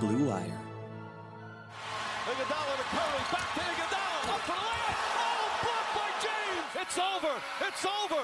[0.00, 0.60] Blue Wire.
[2.28, 4.98] Iguodala to Curry, back to Iguodala, up for the layup.
[5.18, 6.86] Oh, blocked by James.
[6.86, 7.34] It's over.
[7.66, 8.22] It's over.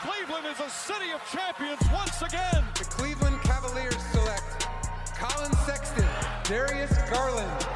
[0.00, 2.64] Cleveland is a city of champions once again.
[2.78, 4.68] The Cleveland Cavaliers select
[5.18, 6.08] Collin Sexton,
[6.44, 7.66] Darius Garland.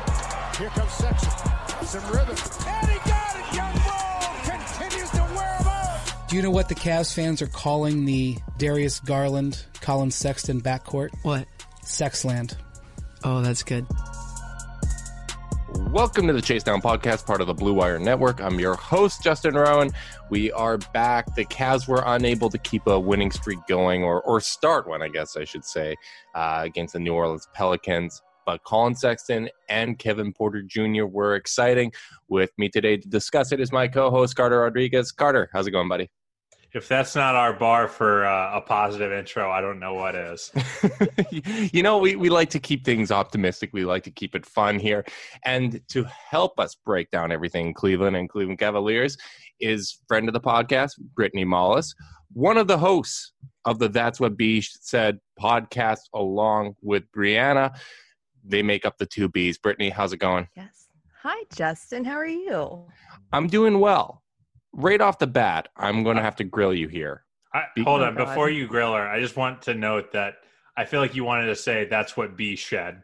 [0.56, 1.52] Here comes Sexton.
[1.84, 2.36] Some rhythm.
[2.66, 3.54] And he got it.
[3.54, 6.28] Young Bull continues to wear him out.
[6.28, 11.10] Do you know what the Cavs fans are calling the Darius Garland, Collin Sexton backcourt?
[11.22, 11.46] What?
[11.84, 12.56] Sexland.
[13.26, 13.86] Oh, that's good.
[15.90, 18.42] Welcome to the Chase Down Podcast, part of the Blue Wire Network.
[18.42, 19.92] I'm your host, Justin Rowan.
[20.28, 21.34] We are back.
[21.34, 25.08] The Cavs were unable to keep a winning streak going, or, or start one, I
[25.08, 25.96] guess I should say,
[26.34, 28.20] uh, against the New Orleans Pelicans.
[28.44, 31.06] But Collin Sexton and Kevin Porter Jr.
[31.06, 31.92] were exciting.
[32.28, 35.12] With me today to discuss it is my co host, Carter Rodriguez.
[35.12, 36.10] Carter, how's it going, buddy?
[36.74, 40.50] If that's not our bar for uh, a positive intro, I don't know what is.
[41.72, 43.70] you know, we, we like to keep things optimistic.
[43.72, 45.04] We like to keep it fun here.
[45.44, 49.16] And to help us break down everything Cleveland and Cleveland Cavaliers
[49.60, 51.94] is friend of the podcast, Brittany Mollis,
[52.32, 53.34] one of the hosts
[53.66, 57.72] of the That's What B Said podcast, along with Brianna.
[58.44, 59.62] They make up the two Bs.
[59.62, 60.48] Brittany, how's it going?
[60.56, 60.88] Yes.
[61.22, 62.04] Hi, Justin.
[62.04, 62.84] How are you?
[63.32, 64.23] I'm doing well.
[64.76, 67.24] Right off the bat, I'm going to have to grill you here.
[67.52, 68.26] I, hold Oh, on, God.
[68.26, 70.34] before you grill her, I just want to note that
[70.76, 73.02] I feel like you wanted to say that's what B shed.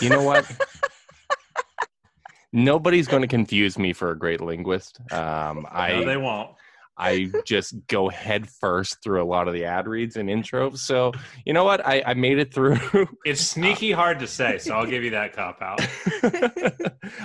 [0.00, 0.50] You know what?
[2.52, 4.98] Nobody's going to confuse me for a great linguist.
[5.12, 6.50] Um, I no, they won't.
[6.96, 10.78] I just go head first through a lot of the ad reads and intros.
[10.78, 11.12] So
[11.44, 11.86] you know what?
[11.86, 12.78] I, I made it through.
[13.24, 15.80] It's sneaky hard to say, so I'll give you that cop out.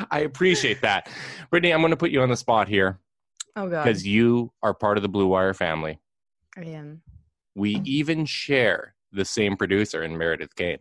[0.11, 1.09] I appreciate that,
[1.49, 1.73] Brittany.
[1.73, 2.99] I'm going to put you on the spot here
[3.55, 5.99] Oh God, because you are part of the Blue Wire family.
[6.57, 7.01] I am.
[7.55, 10.79] We even share the same producer in Meredith Kane,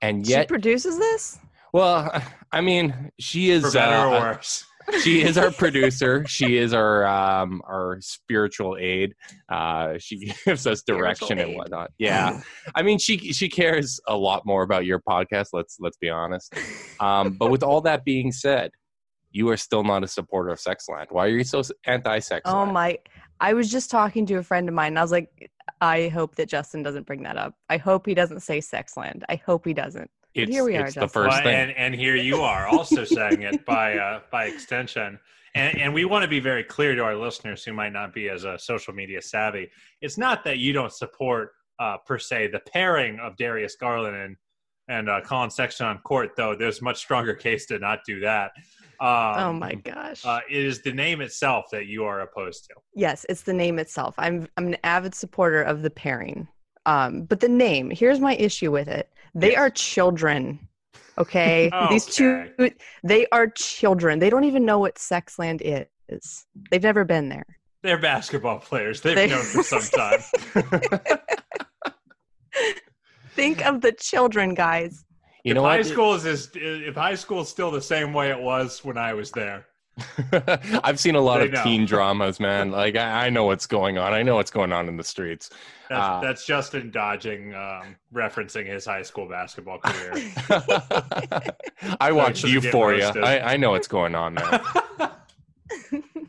[0.00, 1.38] and yet she produces this.
[1.72, 2.10] well,
[2.52, 4.64] I mean, she is For better uh, or worse.
[5.02, 6.24] she is our producer.
[6.28, 9.14] She is our um, our spiritual aid.
[9.50, 11.56] Uh, she gives us direction Spiritual and aid.
[11.58, 11.90] whatnot.
[11.98, 12.40] Yeah,
[12.74, 15.48] I mean, she she cares a lot more about your podcast.
[15.52, 16.54] Let's let's be honest.
[17.00, 18.70] Um, but with all that being said,
[19.30, 21.06] you are still not a supporter of Sexland.
[21.10, 22.42] Why are you so anti-sex?
[22.44, 22.98] Oh my!
[23.40, 25.50] I was just talking to a friend of mine, and I was like,
[25.80, 27.54] I hope that Justin doesn't bring that up.
[27.68, 29.22] I hope he doesn't say Sexland.
[29.28, 30.10] I hope he doesn't.
[30.34, 31.22] It's, here we are, it's the Justin.
[31.22, 31.54] first Well, thing.
[31.54, 35.18] and and here you are also saying it by uh, by extension.
[35.54, 38.28] And, and we want to be very clear to our listeners who might not be
[38.28, 39.70] as uh, social media savvy.
[40.02, 44.36] It's not that you don't support uh, per se the pairing of Darius Garland and
[44.88, 46.54] and uh, Collin Sexton on court, though.
[46.54, 48.52] There's much stronger case to not do that.
[49.00, 50.24] Um, oh my gosh!
[50.24, 52.74] Uh, it is the name itself that you are opposed to.
[52.94, 54.14] yes, it's the name itself.
[54.18, 56.48] I'm I'm an avid supporter of the pairing.
[56.86, 57.90] Um, but the name.
[57.90, 59.10] Here's my issue with it.
[59.34, 59.58] They Yes.
[59.58, 60.68] are children.
[61.18, 62.48] Okay, these two.
[63.02, 64.18] They are children.
[64.18, 65.60] They don't even know what Sexland
[66.08, 66.46] is.
[66.70, 67.46] They've never been there.
[67.82, 69.00] They're basketball players.
[69.00, 70.20] They've They- known for some time.
[73.34, 75.04] Think of the children, guys.
[75.46, 75.86] You if know high what?
[75.86, 79.14] school is, is if high school is still the same way it was when I
[79.14, 79.66] was there.
[80.84, 81.62] I've seen a lot They of know.
[81.62, 82.70] teen dramas, man.
[82.70, 84.12] Like I, I know what's going on.
[84.12, 85.48] I know what's going on in the streets.
[85.88, 90.32] That's, Uh, that's Justin dodging, um, referencing his high school basketball career.
[92.00, 93.12] I watch shouldn't Euphoria.
[93.22, 94.60] I, I know what's going on there.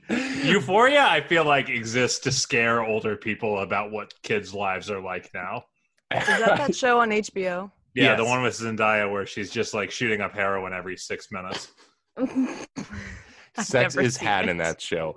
[0.43, 5.29] Euphoria, I feel like exists to scare older people about what kids' lives are like
[5.33, 5.65] now.
[6.15, 7.69] Is that that show on HBO?
[8.03, 11.71] Yeah, the one with Zendaya where she's just like shooting up heroin every six minutes.
[13.59, 14.49] Sex is had it.
[14.49, 15.15] in that show,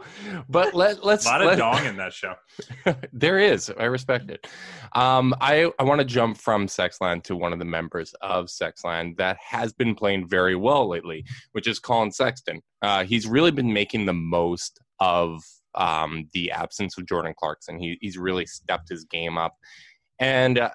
[0.48, 2.34] but let let's A lot of dong in that show.
[3.12, 3.70] there is.
[3.78, 4.46] I respect it.
[4.94, 9.16] Um, I I want to jump from Sexland to one of the members of Sexland
[9.18, 12.62] that has been playing very well lately, which is Collin Sexton.
[12.80, 15.42] Uh, he's really been making the most of
[15.74, 17.78] um, the absence of Jordan Clarkson.
[17.78, 19.54] He, he's really stepped his game up,
[20.18, 20.58] and.
[20.58, 20.70] Uh,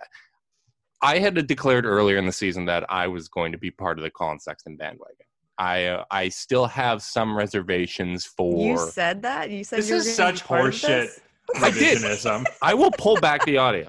[1.01, 4.03] I had declared earlier in the season that I was going to be part of
[4.03, 5.25] the Collin Sexton bandwagon.
[5.57, 8.61] I uh, I still have some reservations for.
[8.61, 9.49] You said that.
[9.51, 11.19] You said This you were is gonna be such part of horseshit.
[11.55, 11.99] I did.
[11.99, 12.45] Revisionism.
[12.61, 13.87] I will pull back the audio.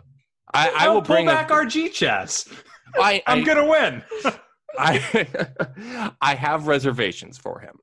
[0.54, 2.48] I, I will pull bring back up, our G chess.
[2.94, 4.02] I, I'm gonna win.
[4.78, 7.78] I I have reservations for him.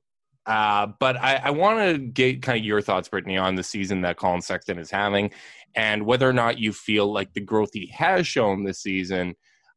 [0.46, 4.02] Uh, but I, I want to get kind of your thoughts, Brittany, on the season
[4.02, 5.30] that Collin Sexton is having,
[5.76, 9.34] and whether or not you feel like the growth he has shown this season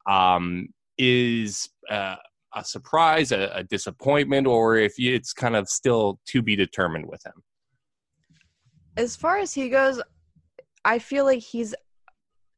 [0.08, 0.68] um,
[0.98, 2.16] is uh,
[2.56, 7.26] a surprise, a, a disappointment, or if it's kind of still to be determined with
[7.26, 7.44] him.
[8.96, 10.02] as far as he goes,
[10.86, 11.76] I feel like he's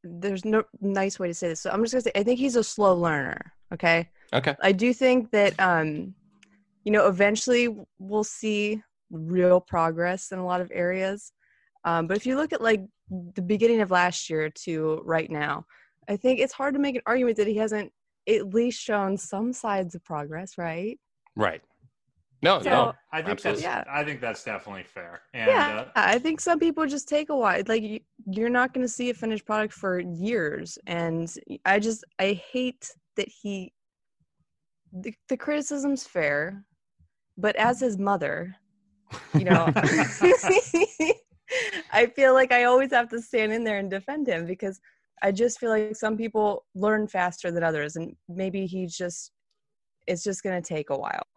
[0.03, 1.59] there's no nice way to say this.
[1.59, 3.53] So I'm just gonna say I think he's a slow learner.
[3.73, 4.09] Okay.
[4.33, 4.55] Okay.
[4.61, 6.13] I do think that um,
[6.83, 8.81] you know, eventually we'll see
[9.11, 11.33] real progress in a lot of areas.
[11.83, 15.65] Um, but if you look at like the beginning of last year to right now,
[16.07, 17.91] I think it's hard to make an argument that he hasn't
[18.27, 20.99] at least shown some sides of progress, right?
[21.35, 21.61] Right.
[22.41, 22.93] No, So- no.
[23.11, 23.63] I think Absolutely.
[23.63, 23.93] that's Yeah.
[23.93, 25.21] I think that's definitely fair.
[25.33, 27.61] And yeah, uh, I think some people just take a while.
[27.67, 31.31] Like you, you're not going to see a finished product for years, and
[31.65, 33.73] I just I hate that he.
[34.93, 36.63] The, the criticism's fair,
[37.37, 38.55] but as his mother,
[39.33, 39.67] you know,
[41.91, 44.79] I feel like I always have to stand in there and defend him because
[45.21, 49.31] I just feel like some people learn faster than others, and maybe he just
[50.07, 51.27] it's just going to take a while.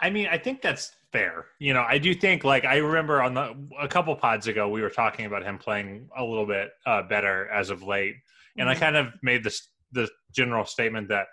[0.00, 1.46] I mean, I think that's fair.
[1.58, 4.82] You know, I do think like I remember on the a couple pods ago we
[4.82, 8.16] were talking about him playing a little bit uh, better as of late,
[8.56, 11.26] and I kind of made this the general statement that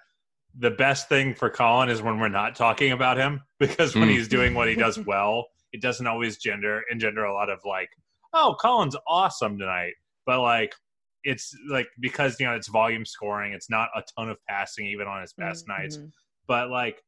[0.57, 4.11] the best thing for Collin is when we're not talking about him because when Mm.
[4.13, 7.89] he's doing what he does well, it doesn't always gender engender a lot of like,
[8.33, 9.93] oh, Collin's awesome tonight,
[10.25, 10.73] but like.
[11.27, 13.53] It's like because you know it's volume scoring.
[13.53, 16.11] It's not a ton of passing even on his best nights Mhm.
[16.47, 17.01] but like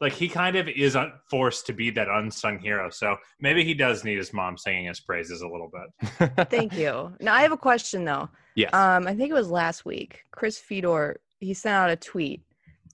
[0.00, 3.74] like he kind of is un- forced to be that unsung hero so maybe he
[3.74, 7.12] does need his mom singing his praises a little bit Thank you.
[7.20, 8.30] Now I have a question though.
[8.56, 8.72] yes.
[8.72, 10.22] Um, I think it was last week.
[10.30, 12.40] Chris Fedor he sent out a tweet,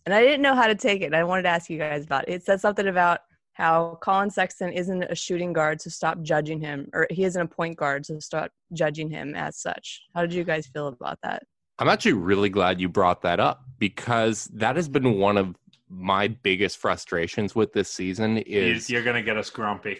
[0.06, 1.06] and I didn't know how to take it.
[1.06, 2.32] and I wanted to ask you guys about it.
[2.34, 3.20] It said something about
[3.58, 7.46] how Collin Sexton isn't a shooting guard, so stop judging him, or he isn't a
[7.46, 10.04] point guard, so stop judging him as such.
[10.14, 11.42] How did you guys feel about that?
[11.80, 15.56] I'm actually really glad you brought that up because that has been one of
[15.90, 19.98] my biggest frustrations with this season is you're gonna get us grumpy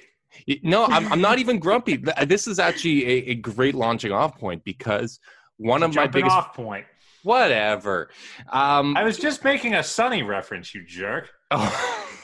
[0.63, 1.97] no I'm, I'm not even grumpy
[2.27, 5.19] this is actually a, a great launching off point because
[5.57, 6.85] one of my biggest off point
[7.23, 8.11] whatever
[8.51, 12.05] um i was just making a sunny reference you jerk oh.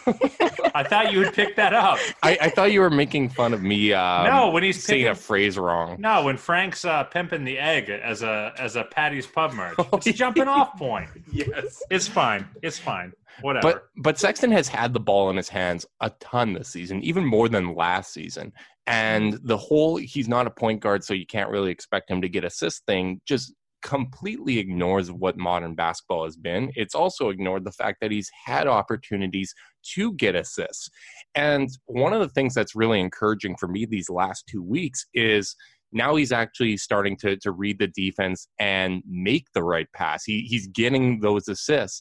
[0.74, 1.98] i thought you would pick that up.
[2.22, 5.12] I, I thought you were making fun of me um, no when he's saying picking,
[5.12, 5.96] a phrase wrong.
[6.00, 9.74] No when frank's uh, pimping the egg as a as a Paddy's Pub merch.
[9.78, 11.08] Oh, it's a jumping off point.
[11.32, 11.82] Yes.
[11.90, 12.46] It's fine.
[12.62, 13.12] It's fine.
[13.40, 13.88] Whatever.
[13.94, 17.24] But but Sexton has had the ball in his hands a ton this season, even
[17.24, 18.52] more than last season.
[18.86, 22.28] And the whole he's not a point guard, so you can't really expect him to
[22.28, 26.72] get assist thing just completely ignores what modern basketball has been.
[26.74, 29.54] It's also ignored the fact that he's had opportunities
[29.94, 30.90] to get assists.
[31.34, 35.54] And one of the things that's really encouraging for me these last two weeks is
[35.92, 40.24] now he's actually starting to to read the defense and make the right pass.
[40.24, 42.00] He he's getting those assists.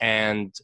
[0.00, 0.54] And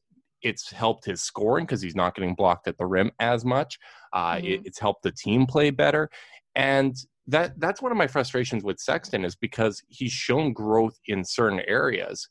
[0.42, 3.78] it's helped his scoring because he's not getting blocked at the rim as much.
[4.12, 6.08] Uh, it, it's helped the team play better,
[6.54, 6.94] and
[7.28, 11.61] that that's one of my frustrations with Sexton is because he's shown growth in certain
[11.68, 12.28] areas,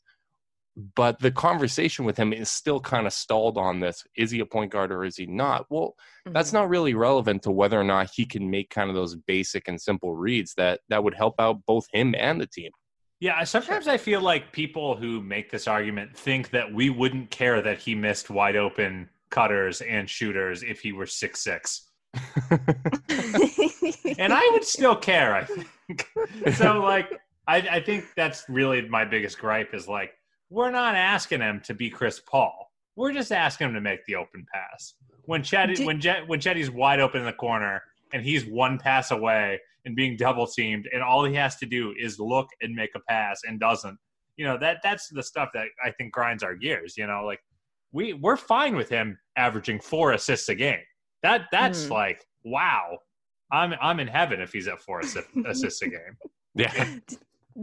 [0.96, 4.46] but the conversation with him is still kind of stalled on this: is he a
[4.46, 5.66] point guard or is he not?
[5.70, 5.94] Well,
[6.26, 6.58] that's mm-hmm.
[6.58, 9.80] not really relevant to whether or not he can make kind of those basic and
[9.80, 12.72] simple reads that that would help out both him and the team.
[13.20, 17.60] Yeah, sometimes I feel like people who make this argument think that we wouldn't care
[17.62, 21.87] that he missed wide open cutters and shooters if he were six six.
[24.18, 26.08] And I would still care, I think.
[26.56, 27.10] so like
[27.46, 30.12] I, I think that's really my biggest gripe is like
[30.50, 32.70] we're not asking him to be Chris Paul.
[32.96, 34.94] We're just asking him to make the open pass.
[35.26, 38.78] When Chet Do- when Jet when Chetty's wide open in the corner and he's one
[38.78, 42.74] pass away and being double teamed and all he has to do is look and
[42.74, 43.98] make a pass and doesn't.
[44.36, 47.40] You know, that that's the stuff that I think grinds our gears, you know, like
[47.92, 50.80] we we're fine with him averaging four assists a game.
[51.22, 51.92] That that's Hmm.
[51.92, 52.98] like wow.
[53.50, 56.16] I'm I'm in heaven if he's at four assi- assists a game.
[56.54, 56.96] Yeah.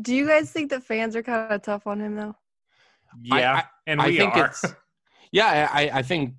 [0.01, 2.35] Do you guys think that fans are kind of tough on him though?
[3.21, 4.45] Yeah, and I we think are.
[4.47, 4.63] it's
[5.31, 5.69] yeah.
[5.71, 6.33] I, I think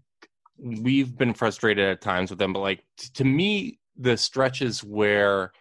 [0.59, 5.53] we've been frustrated at times with them, but like t- to me, the stretches where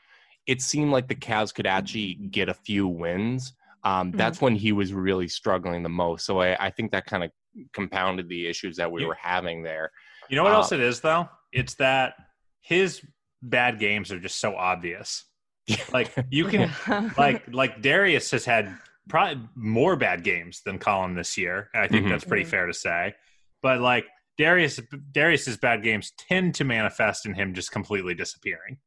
[0.48, 4.72] it seemed like the Cavs could actually get a few wins, um, that's when he
[4.72, 6.26] was really struggling the most.
[6.26, 7.32] So I, I think that kind of
[7.74, 9.92] compounded the issues that we You- were having there.
[10.30, 11.28] You know what Uh, else it is though?
[11.56, 12.14] It's that
[12.62, 13.02] his
[13.42, 15.24] bad games are just so obvious.
[15.92, 16.72] Like you can
[17.18, 18.72] like like Darius has had
[19.10, 21.70] probably more bad games than Collin this year.
[21.74, 22.10] And I think Mhm.
[22.10, 22.50] that's pretty Mhm.
[22.50, 23.16] fair to say.
[23.64, 24.06] But like
[24.38, 24.80] Darius
[25.12, 28.78] Darius's bad games tend to manifest in him just completely disappearing.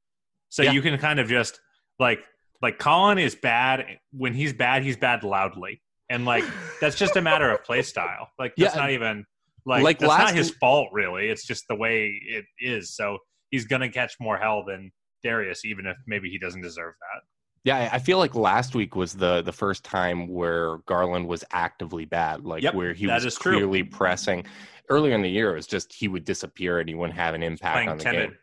[0.51, 0.73] So Yeah.
[0.73, 1.61] you can kind of just
[1.99, 2.25] like
[2.63, 5.81] like Collin is bad when he's bad, he's bad loudly.
[6.11, 6.45] And like
[6.81, 8.31] that's just a matter of play style.
[8.39, 8.81] Like that's Yeah.
[8.81, 9.25] not even
[9.69, 11.29] like, Like that's last- not his fault really.
[11.29, 12.95] It's just the way it is.
[12.97, 13.19] So
[13.51, 14.91] he's gonna catch more hell than
[15.23, 17.23] Darius, even if maybe he doesn't deserve that.
[17.65, 22.05] Yeah, I- feel like last week was the the first time where Garland was actively
[22.05, 23.55] bad, like Yep, where he was is true.
[23.57, 24.47] clearly pressing.
[24.91, 27.43] Earlier in the year, it was just he would disappear and he wouldn't have an
[27.43, 28.31] impact on the timid.
[28.31, 28.39] game.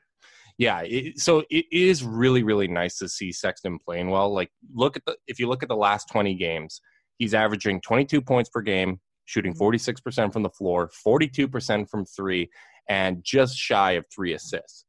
[0.58, 4.32] Yeah, it, so it is really really nice to see Sexton playing well.
[4.34, 6.82] Like look at the if you look at the last 20 games,
[7.17, 9.63] he's averaging 22 points per game, shooting Mm-hmm.
[9.63, 12.50] 46% from the floor, 42% from 3
[12.88, 14.86] and just shy of 3 assists.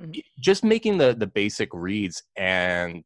[0.00, 0.22] Mhm.
[0.40, 3.02] Just making the the basic reads and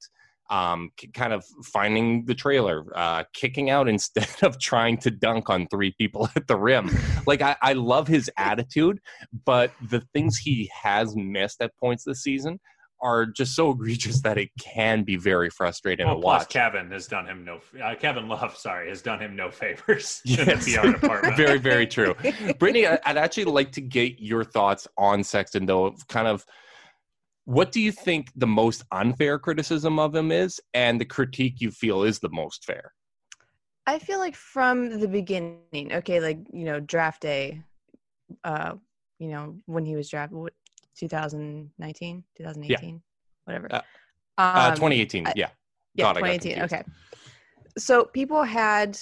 [0.50, 5.68] um, kind of finding the trailer, uh, kicking out instead of trying to dunk on
[5.68, 6.90] three people at the rim.
[7.26, 8.98] like I, I love his attitude,
[9.44, 12.58] but the things he has missed at points this season
[13.02, 16.46] are just so egregious that it can be very frustrating Well, to plus.
[16.46, 17.60] Kevin has done him no.
[17.82, 21.36] Uh, Kevin Love, sorry, has done him no favors in the PR department.
[21.36, 22.14] very, very true.
[22.58, 25.94] Brittany, I- I'd actually like to get your thoughts on Sexton, though.
[26.08, 26.44] Kind of,
[27.44, 31.70] what do you think the most unfair criticism of him is, and the critique you
[31.70, 32.92] feel is the most fair?
[33.86, 37.62] I feel like from the beginning, okay, like you know, draft day,
[38.44, 38.74] uh,
[39.18, 40.52] you know, when he was drafted, what,
[41.00, 43.02] 2019, 2018,
[43.44, 43.68] whatever.
[43.72, 43.80] Uh,
[44.38, 45.50] Uh, Um, 2018, I- yeah.
[45.94, 46.62] yeah, God, 2018.
[46.62, 46.82] Okay.
[47.76, 48.98] So people had,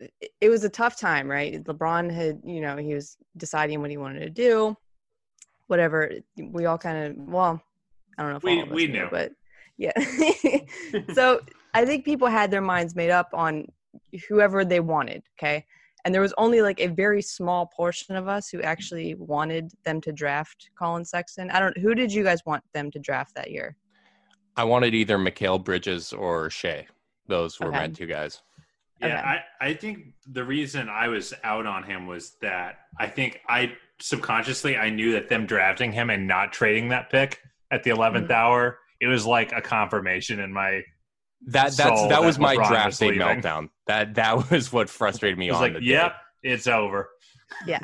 [0.00, 1.62] it- it was a tough time, right?
[1.64, 4.76] LeBron had, you know, he was deciding what he wanted to do,
[5.66, 6.10] whatever.
[6.38, 7.62] We all kind of, well,
[8.16, 9.08] I don't know if We- all of us we knew, knew.
[9.10, 9.32] but
[9.76, 9.92] yeah.
[11.14, 11.40] so
[11.74, 13.66] I think people had their minds made up on
[14.28, 15.22] whoever they wanted.
[15.38, 15.66] Okay.
[16.04, 20.00] And there was only like a very small portion of us who actually wanted them
[20.02, 21.50] to draft Collin Sexton.
[21.50, 23.76] I don't, who did you guys want them to draft that year?
[24.56, 26.86] I wanted either Mikal Bridges or Shai.
[27.26, 28.42] Those were my two guys.
[29.00, 29.16] Yeah, Okay.
[29.16, 33.72] I, I think the reason I was out on him was that I think I
[33.98, 38.28] subconsciously I knew that them drafting him and not trading that pick at the 11th
[38.28, 38.32] Mhm.
[38.32, 40.82] hour, it was like a confirmation in my.
[41.46, 43.68] That that's So that that was my LeBron draft day meltdown.
[43.86, 45.86] That that was what frustrated me It was on like, the day.
[45.86, 47.10] yep, it's over.
[47.66, 47.80] Yeah.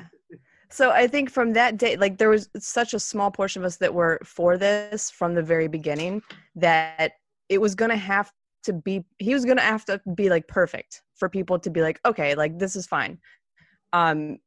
[0.72, 3.76] So I think from that day, like there was such a small portion of us
[3.78, 6.22] that were for this from the very beginning
[6.54, 7.12] that
[7.48, 8.30] it was going to have
[8.62, 11.82] to be, he was going to have to be like perfect for people to be
[11.82, 13.18] like, okay, like this is fine.
[13.92, 14.38] Um,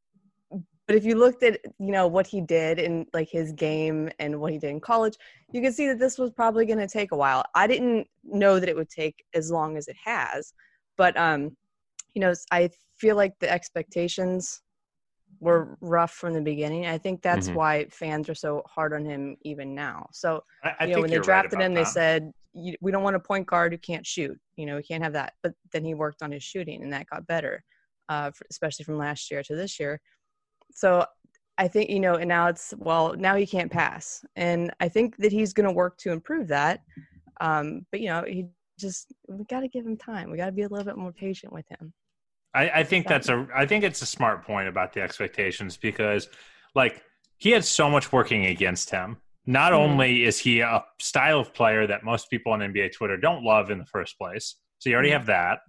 [0.94, 4.40] but if you looked at, you know, what he did in like his game and
[4.40, 5.16] what he did in college,
[5.52, 7.44] you can see that this was probably going to take a while.
[7.56, 10.54] I didn't know that it would take as long as it has,
[10.96, 11.58] but, um,
[12.14, 14.62] you know, I feel like the expectations
[15.40, 16.86] were rough from the beginning.
[16.86, 17.56] I think that's Mhm.
[17.56, 20.08] why fans are so hard on him even now.
[20.12, 22.32] So, I, I you know, think when they you're right drafted about him, they said,
[22.54, 24.40] "You- we don't want a point guard who can't shoot.
[24.58, 25.34] You know, we can't have that.
[25.42, 27.64] But then he worked on his shooting and that got better,
[28.10, 30.00] uh, f- especially from last year to this year.
[30.74, 31.06] So
[31.58, 34.26] I think, you know, and now it's, well, now he can't pass.
[34.36, 36.82] And I think that he's going to work to improve that.
[37.42, 38.48] Um, but, you know, he
[38.80, 40.32] just, we got to give him time.
[40.32, 41.94] We got to be a little bit more patient with him.
[42.56, 46.28] I, I think that's a I think it's a smart point about the expectations because
[46.76, 47.02] like
[47.38, 49.18] he had so much working against him.
[49.46, 49.78] Not Mhm.
[49.78, 53.72] only is he a style of player that most people on NBA Twitter don't love
[53.72, 55.14] in the first place, so you already Mhm.
[55.14, 55.60] have that.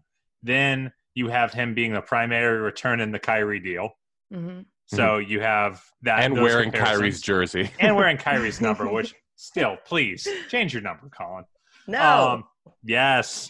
[0.42, 3.96] Then you have him being the primary return in the Kyrie deal.
[4.30, 6.99] hmm So you have that and wearing comparisons.
[6.99, 7.71] Kyrie's jersey.
[7.81, 11.45] and wearing Kyrie's number, which still, please change your number, Collin.
[11.87, 12.29] No.
[12.29, 12.45] Um,
[12.83, 13.49] yes,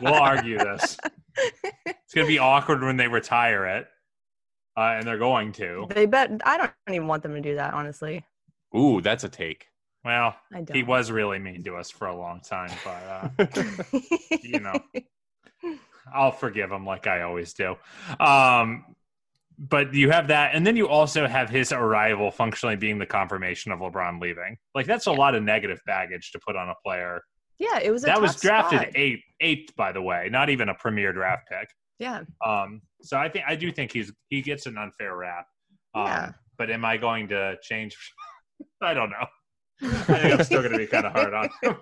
[0.00, 0.96] we'll argue this.
[1.86, 3.88] It's gonna be awkward when they retire it,
[4.76, 5.88] uh, and they're going to.
[5.90, 8.24] they bet, I don't even want them to do that, honestly.
[8.76, 9.66] Ooh, that's a take.
[10.04, 10.72] Well, I don't.
[10.72, 13.56] he was really mean to us for a long time, but uh,
[14.44, 14.78] you know.
[16.12, 17.76] I'll forgive him like I always do.
[18.20, 18.84] Um,
[19.58, 23.70] but you have that, and then you also have his arrival functionally being the confirmation
[23.72, 24.56] of LeBron leaving.
[24.74, 25.16] Like that's a Yeah.
[25.16, 27.22] lot of negative baggage to put on a player.
[27.58, 28.92] yeah, it was a that was drafted spot.
[28.96, 31.68] eighth, eighth, by the way, not even a premier draft pick.
[32.00, 32.22] Yeah.
[32.44, 35.46] Um, so I think I do think he's he gets an unfair rap.
[35.94, 36.32] Um, Yeah.
[36.58, 37.96] But am I going to change?
[38.82, 39.26] I don't know.
[39.82, 39.86] I
[40.20, 41.76] think I'm still going to be kind of hard on him.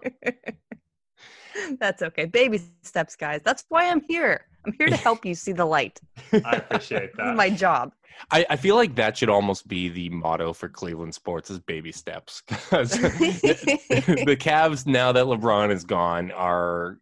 [1.79, 2.25] That's okay.
[2.25, 3.41] Baby steps, guys.
[3.45, 4.47] That's why I'm here.
[4.67, 6.01] I'm here to help you see the light.
[6.33, 7.37] I appreciate This is that.
[7.37, 7.93] my job.
[8.31, 11.91] I, I feel like that should almost be the motto for Cleveland sports is baby
[11.91, 12.43] steps.
[12.71, 16.99] The, the Cavs, now that LeBron is gone, are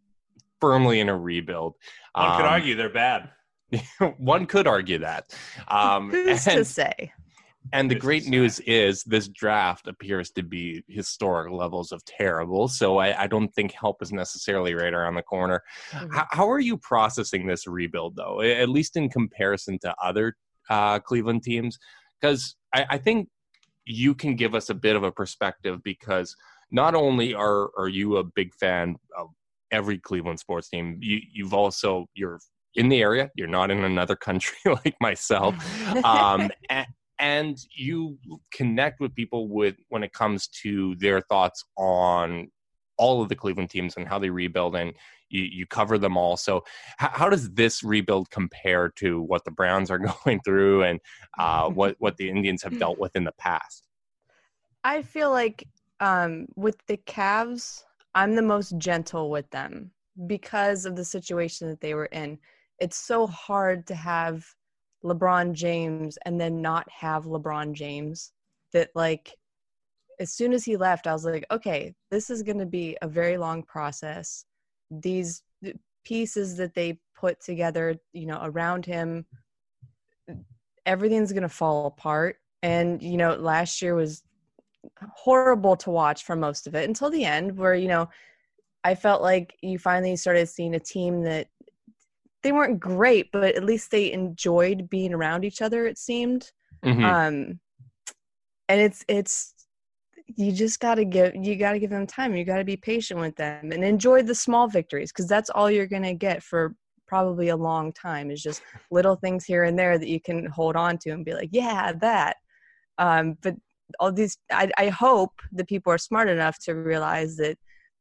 [0.61, 1.75] firmly in a rebuild.
[2.15, 3.29] One could Um, argue they're bad.
[4.19, 5.35] one could argue that.
[5.69, 7.13] Um, Who's to say?
[7.73, 12.69] And the great news is this draft appears to be historic levels of terrible.
[12.69, 15.63] So I, I don't think help is necessarily right around the corner.
[15.93, 16.13] Mhm.
[16.13, 20.35] How, how are you processing this rebuild, though, at least in comparison to other
[20.69, 21.79] uh, Cleveland teams?
[22.21, 23.29] Because I, I think
[23.85, 26.35] you can give us a bit of a perspective because
[26.71, 29.29] not only are, are you a big fan of
[29.71, 32.41] every Cleveland sports team, you, you've also, you're
[32.75, 35.55] in the area, you're not in another country like myself.
[36.05, 36.87] Um, a-
[37.21, 38.19] and you
[38.51, 42.49] connect with people with when it comes to their thoughts on
[42.97, 44.95] all of the Cleveland teams and how they rebuild and
[45.29, 46.37] you, you cover them all.
[46.37, 46.59] So
[47.01, 50.99] h- how does this rebuild compare to what the Browns are going through and
[51.39, 53.85] uh, what, what the Indians have dealt with in the past?
[54.83, 55.69] I feel like
[56.01, 57.83] um, with the Cavs,
[58.15, 59.91] I'm the most gentle with them
[60.27, 62.39] because of the situation that they were in.
[62.79, 64.45] It's so hard to have
[65.05, 68.33] LeBron James and then not have LeBron James
[68.73, 69.37] that, like,
[70.19, 73.09] as soon as he left, I was like, okay, this is going to be a
[73.09, 74.45] very long process.
[74.91, 75.43] These
[76.05, 79.25] pieces that they put together, you know, around him,
[80.85, 82.37] everything's going to fall apart.
[82.63, 84.23] And, you know, last year was
[85.15, 88.09] horrible to watch for most of it until the end where you know
[88.85, 91.49] i felt like you finally started seeing a team that
[92.43, 96.51] they weren't great but at least they enjoyed being around each other it seemed.
[96.85, 97.05] Mhm.
[97.05, 97.61] um
[98.69, 99.55] and it's it's
[100.37, 102.37] you just got to give you got to give them time.
[102.37, 105.71] You got to be patient with them and enjoy the small victories because that's all
[105.71, 106.75] you're going to get for
[107.09, 110.77] probably a long time is just little things here and there that you can hold
[110.77, 112.37] on to and be like yeah that.
[112.99, 113.57] Um but
[113.99, 117.59] all these I, I hope that people are smart enough to realize that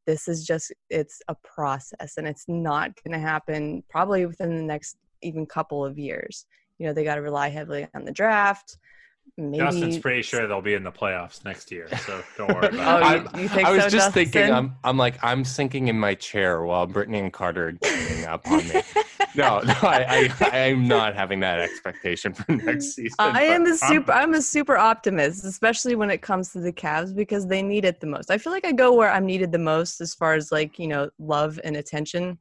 [0.09, 4.63] this is just it's a process and it's not going to happen probably within the
[4.63, 6.47] next even couple of years.
[6.79, 8.77] You know they got to rely heavily on the draft
[9.37, 13.03] maybe Justin's pretty sure they'll be in the playoffs next year, so don't worry about
[13.03, 13.35] Oh, it.
[13.35, 16.15] you- you think I was so, just thinking, I'm, I'm like, I'm sinking in my
[16.15, 18.81] chair while Brittany and Carter are ganging up on me.
[19.35, 23.15] No, no, I, I, I am not having that expectation for next season.
[23.19, 24.11] I am but a super.
[24.11, 27.99] I'm a super optimist, especially when it comes to the Cavs because they need it
[27.99, 28.31] the most.
[28.31, 30.87] I feel like I go where I'm needed the most as far as like you
[30.87, 32.39] know love and attention.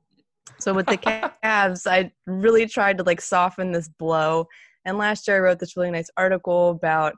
[0.58, 0.96] So with the
[1.44, 4.48] Cavs, I really tried to like soften this blow.
[4.84, 7.14] And last year, I wrote this really nice article about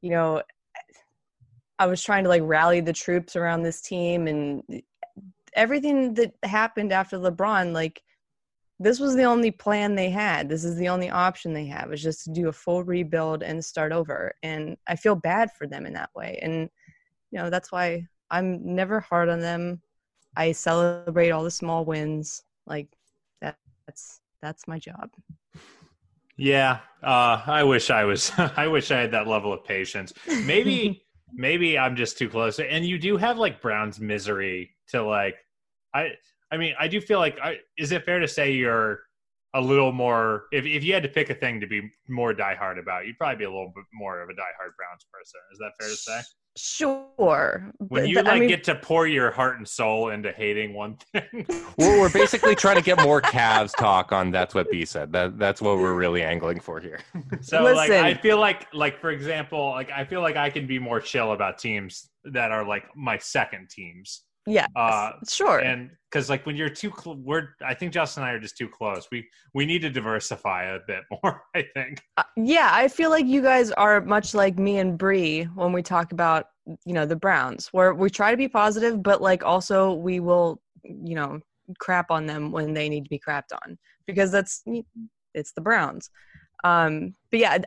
[0.00, 0.42] you know
[1.78, 4.62] I was trying to like rally the troops around this team and
[5.54, 8.02] everything that happened after LeBron, like
[8.78, 10.48] this was the only plan they had.
[10.48, 13.64] This is the only option they have is just to do a full rebuild and
[13.64, 14.32] start over.
[14.42, 16.38] And I feel bad for them in that way.
[16.42, 16.68] And
[17.30, 19.80] you know, that's why I'm never hard on them.
[20.36, 22.42] I celebrate all the small wins.
[22.66, 22.88] Like
[23.40, 25.10] that that's that's my job.
[26.42, 28.32] Yeah, uh, I wish I was.
[28.56, 30.12] I wish I had that level of patience.
[30.26, 32.58] Maybe, maybe I'm just too close.
[32.58, 35.36] And you do have like Brown's misery to like.
[35.94, 36.10] I.
[36.50, 37.38] I mean, I do feel like.
[37.40, 39.02] I, is it fair to say you're
[39.54, 40.46] a little more?
[40.50, 43.36] If if you had to pick a thing to be more diehard about, you'd probably
[43.36, 45.40] be a little bit more of a diehard Browns person.
[45.52, 46.20] Is that fair to say?
[46.56, 47.72] Sure.
[47.78, 50.74] When you th- like I mean, get to pour your heart and soul into hating
[50.74, 51.46] one thing.
[51.78, 54.30] we're, we're basically trying to get more Cavs talk on.
[54.30, 55.12] That's what B said.
[55.12, 57.00] That that's what we're really angling for here.
[57.40, 58.04] So like Listen.
[58.04, 61.32] I feel like like for example, like I feel like I can be more chill
[61.32, 64.22] about teams that are like my second teams.
[64.46, 65.58] Yeah, Uh sure.
[65.60, 68.56] and cuz like when you're too cl- we're I think Justin and I are just
[68.56, 69.08] too close.
[69.10, 72.00] We we need to diversify a bit more, I think.
[72.16, 75.82] Uh, yeah, I feel like you guys are much like me and Bree when we
[75.82, 76.46] talk about
[76.84, 80.60] you know the Browns, where we try to be positive, but like also we will
[80.84, 81.40] you know
[81.78, 84.64] crap on them when they need to be crapped on because that's
[85.34, 86.10] it's the Browns.
[86.64, 87.58] Um, but yeah,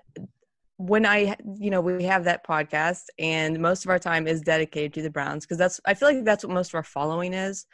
[0.78, 4.94] when I you know we have that podcast and most of our time is dedicated
[4.96, 7.66] to the Browns because that's I feel like that's what most of our following is.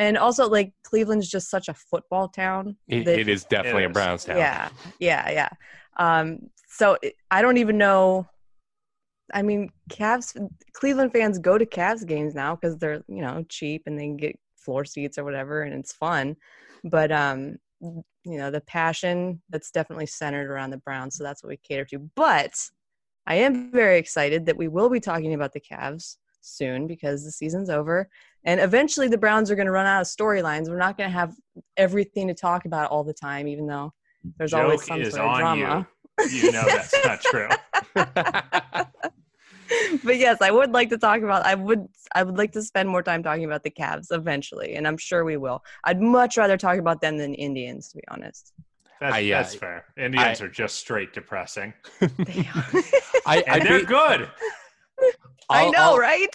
[0.00, 2.76] And also, like Cleveland's just such a football town.
[2.86, 3.94] It, that- it is definitely It a is.
[3.94, 4.36] Browns town.
[4.36, 4.68] yeah,
[5.00, 5.48] yeah, yeah.
[5.98, 8.28] Um, so it- I don't even know.
[9.34, 10.38] I mean, Cavs,
[10.72, 14.16] Cleveland fans go to Cavs games now because they're you know cheap and they can
[14.16, 16.36] get floor seats or whatever, and it's fun.
[16.84, 17.56] But um,
[18.28, 21.28] you know, the passion that's definitely centered around the Browns, so mm-hmm.
[21.28, 21.98] that's what we cater to.
[22.14, 22.54] But
[23.26, 27.30] I am very excited that we will be talking about the Cavs soon because the
[27.30, 28.08] season's over.
[28.44, 30.68] And eventually the Browns are going to run out of storylines.
[30.68, 31.34] We're not going to have
[31.76, 33.92] everything to talk about all the time, even though
[34.38, 35.86] there's always Joke some sort of drama.
[36.20, 36.26] you.
[36.26, 37.48] You know that's not true.
[40.04, 41.44] but yes, I would like to talk about.
[41.46, 41.86] I would.
[42.14, 45.24] I would like to spend more time talking about the Cavs eventually, and I'm sure
[45.24, 45.62] we will.
[45.84, 48.52] I'd much rather talk about them than Indians, to be honest.
[49.00, 49.84] That's, I, uh, that's fair.
[49.96, 52.66] Indians are just straight depressing, They are.
[53.26, 54.28] I, and I they're good.
[55.48, 56.34] I I'll- know, I'll- right?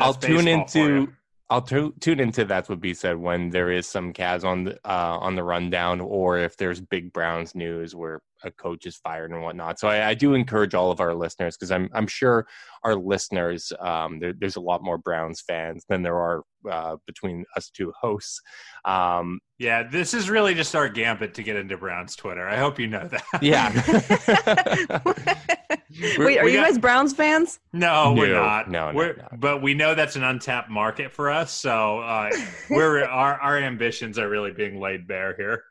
[0.00, 0.96] I'll tune baseball for you.
[0.96, 1.12] into
[1.50, 4.74] I'll tu- tune into that's what B said when there is some Cavs on the
[4.84, 9.30] uh, on the rundown, or if there's big Browns news where a coach is fired
[9.30, 9.80] and whatnot.
[9.80, 12.46] So I, I do encourage all of our listeners because I'm I'm sure
[12.84, 17.46] our listeners um, there, there's a lot more Browns fans than there are uh, between
[17.56, 18.40] us two hosts.
[18.84, 22.46] Um, Yeah, this is really just our gambit to get into Brown's Twitter.
[22.46, 23.24] I hope you know that.
[23.40, 23.72] yeah.
[26.18, 27.60] Wait, are we you got- guys Browns fans?
[27.72, 28.70] No, we're No, not.
[28.70, 29.28] no, no, we're, no.
[29.38, 31.52] But we know that's an untapped market for us.
[31.52, 32.30] So uh,
[32.70, 35.64] we're our our ambitions are really being laid bare here.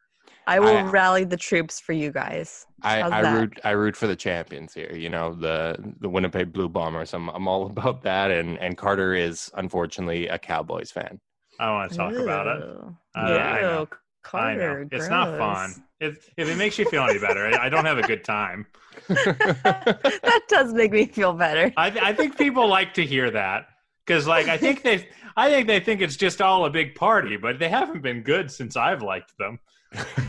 [0.48, 2.66] I will I- rally the troops for you guys.
[2.84, 4.94] I, I root I root for the champions here.
[4.94, 7.14] You know the the Winnipeg Blue Bombers.
[7.14, 8.32] I'm I'm all about that.
[8.32, 11.20] And and Carter is unfortunately a Cowboys fan.
[11.60, 12.60] I don't want to talk about it.
[12.66, 12.96] Ew.
[13.16, 13.80] Uh, I know.
[13.80, 13.98] Ew, I
[14.30, 15.74] Carter, know it's not fun.
[16.00, 18.68] If if it makes you feel any better, I, I don't have a good time.
[19.08, 21.74] that does make me feel better.
[21.78, 23.68] I I think people like to hear that
[24.06, 27.38] because like I think they I think they think it's just all a big party,
[27.38, 29.60] but they haven't been good since I've liked them.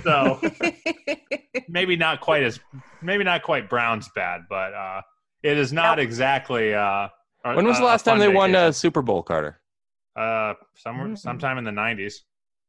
[0.05, 0.41] So
[1.69, 2.61] maybe not quite as
[3.03, 5.03] maybe not quite Browns bad, but uh,
[5.43, 6.75] it is not exactly.
[6.75, 7.09] Uh,
[7.45, 9.61] when was the a- a last time fun they won a Super Bowl, Carter?
[10.17, 11.19] Uh, somewhere, Mm.
[11.19, 12.15] sometime in the '90s.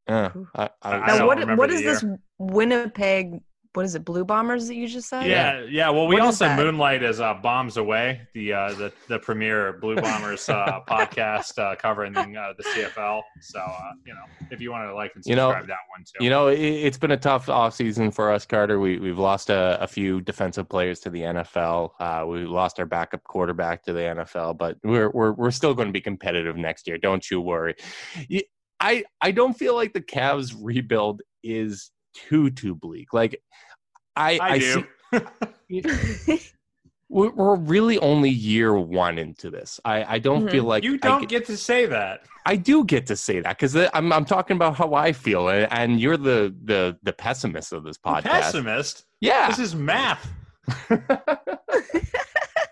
[0.07, 2.03] Yeah, I, I, I now, don't what remember what the is this
[2.39, 3.41] Winnipeg?
[3.75, 4.03] What is it?
[4.03, 5.27] Blue Bombers that you just said?
[5.27, 5.91] Yeah, yeah.
[5.91, 6.57] Well, we What is also that?
[6.57, 11.75] moonlight as uh, Bombs Away, the uh, the the premier Blue Bombers uh, podcast uh,
[11.75, 13.21] covering uh, the CFL.
[13.41, 16.03] So uh, you know, if you want to like and You know- subscribe that one
[16.03, 16.23] too.
[16.23, 18.79] you know, it, it's been a tough off season for us, Carter.
[18.79, 21.91] We we've lost a, a few defensive players to the NFL.
[21.99, 25.89] Uh, we lost our backup quarterback to the NFL, but we're we're we're still going
[25.89, 26.97] to be competitive next year.
[26.97, 27.75] Don't you worry.
[28.79, 31.91] I I don't feel like the Cavs rebuild is
[32.27, 33.13] too too bleak.
[33.13, 33.41] Like
[34.15, 34.85] I I, do.
[35.71, 36.39] see-
[37.09, 39.79] we're, we're really only year one into this.
[39.85, 40.51] I I don't Mhm.
[40.51, 42.21] feel like you don't get- get to say that.
[42.45, 45.71] I do get to say that because I'm I'm talking about how I feel, and,
[45.71, 48.23] and you're the the the pessimist of this podcast.
[48.23, 49.05] Pessimist.
[49.21, 50.27] Yeah, This is math.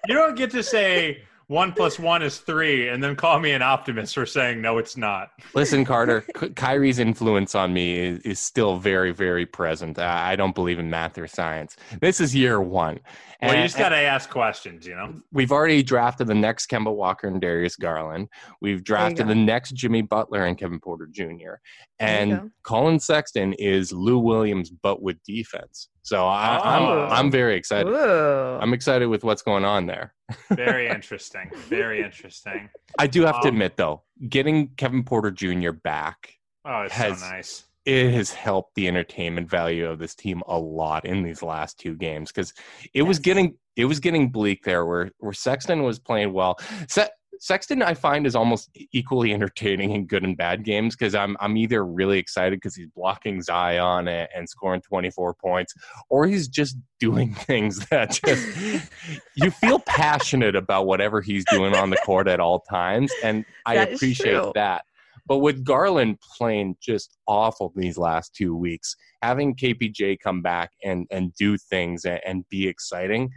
[0.07, 3.61] You don't get to say one plus one is three and then call me an
[3.61, 5.31] optimist for saying no, it's not.
[5.53, 6.21] listen, Carter.
[6.37, 9.97] Ky- Kyrie's influence on me is, is still very very present.
[9.97, 11.75] I, I don't believe in math or science.
[12.01, 12.99] This is year one.
[13.41, 15.13] Well, you just got to ask questions, you know?
[15.31, 18.29] we've already drafted the next Kemba Walker and Darius Garland.
[18.61, 21.55] We've drafted the next Jimmy Butler and Kevin Porter Jr.
[21.99, 22.51] And.
[22.63, 25.89] Collin Sexton is Lou Williams, but with defense.
[26.01, 27.05] So I, Oh.
[27.07, 27.87] I'm I'm very excited.
[27.89, 28.57] Ooh.
[28.61, 30.13] I'm excited with what's going on there.
[30.51, 31.49] Very interesting.
[31.69, 32.69] Very interesting.
[32.99, 35.71] I do have to Um, admit, though, getting Kevin Porter Jr.
[35.71, 36.33] back
[36.65, 37.63] Oh, it's Has- so nice.
[37.87, 41.95] It has helped the entertainment value of this team a lot in these last two
[41.95, 42.53] games because
[42.93, 46.57] it was getting it was getting bleak there where where Sexton was playing well.
[46.89, 47.07] Se-
[47.39, 51.55] Sexton I find is almost equally entertaining in good and bad games because I'm I'm
[51.55, 55.73] either really excited because he's blocking Zion and, and scoring 24 points
[56.09, 58.91] or he's just doing things that just
[59.35, 63.75] you feel passionate about whatever he's doing on the court at all times and I
[63.75, 64.83] appreciate that.
[65.27, 71.05] But with Garland playing just awful these last two weeks, having KPJ come back and
[71.11, 73.29] and do things and, and be exciting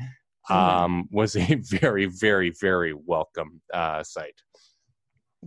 [0.50, 0.54] Mhm.
[0.56, 4.34] um, was a very, very, very welcome uh, sight.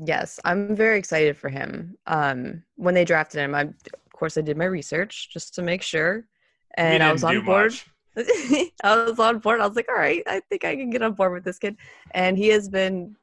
[0.05, 1.95] Yes, I'm very excited for him.
[2.07, 5.81] Um, when they drafted him, I of course I did my research just to make
[5.81, 6.25] sure,
[6.77, 7.73] and I was on board.
[8.17, 9.59] I was on board.
[9.59, 11.75] I was like, all right, I think I can get on board with this kid,
[12.11, 13.15] and he has been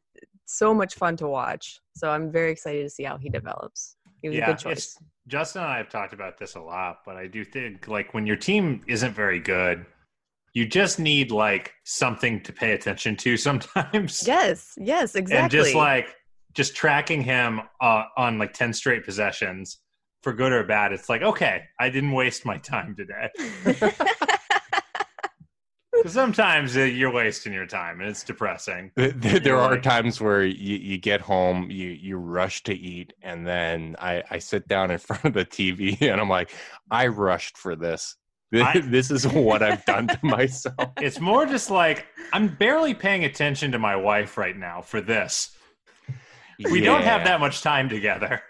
[0.51, 1.81] so much fun to watch.
[1.95, 3.97] So I'm very excited to see how he develops.
[4.21, 4.99] He was a Yeah, good choice.
[5.29, 8.27] Justin and I have talked about this a lot, but I do think like when
[8.27, 9.87] your team isn't very good,
[10.53, 14.27] you just need like something to pay attention to sometimes.
[14.27, 15.43] Yes, yes, exactly.
[15.43, 16.09] And just like
[16.53, 19.81] just tracking him uh, on like 10 straight possessions
[20.23, 23.29] for good or bad, it's like, okay, I didn't waste my time today.
[26.03, 28.91] 'Cause sometimes uh, you're wasting your time and it's depressing.
[28.97, 33.13] There- There, there are times where you, you get home, you, you rush to eat,
[33.23, 36.51] and then I, I sit down in front of the TV and I'm like,
[36.91, 38.17] I rushed for this.
[38.51, 40.75] This, I- this is what I've done to myself.
[40.99, 45.57] It's more just like I'm barely paying attention to my wife right now for this.
[46.71, 48.43] We don't have that much time together.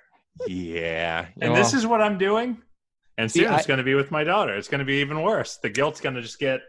[0.48, 1.26] Yeah.
[1.40, 2.60] And this is what I'm doing.
[3.18, 4.56] And See, soon it's going to be with my daughter.
[4.56, 5.58] It's going to be even worse.
[5.62, 6.60] The guilt's going to just get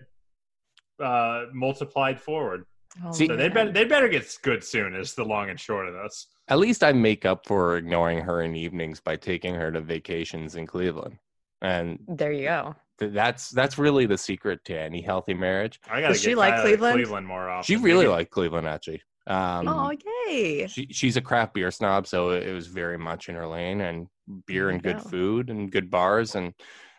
[1.02, 2.66] uh, multiplied forward.
[3.06, 3.54] Oh, See- So they man.
[3.54, 4.96] better they better get good soon.
[4.96, 6.28] Is the long and short of this.
[6.50, 10.56] at least I make up for ignoring her in evenings by taking her to vacations
[10.56, 11.18] in Cleveland.
[11.62, 12.76] And There you go.
[13.00, 15.80] th- that's that's really the secret to any healthy marriage.
[15.90, 16.96] I got to Does get she like Cleveland?
[16.96, 17.64] Cleveland more often.
[17.66, 19.02] She really Maybe- liked Cleveland actually.
[19.28, 19.92] Um, oh
[20.28, 20.66] yay!
[20.68, 24.08] she, she's a craft beer snob, so it was very much in her lane and
[24.48, 25.04] beer and good go.
[25.04, 26.54] food and good bars and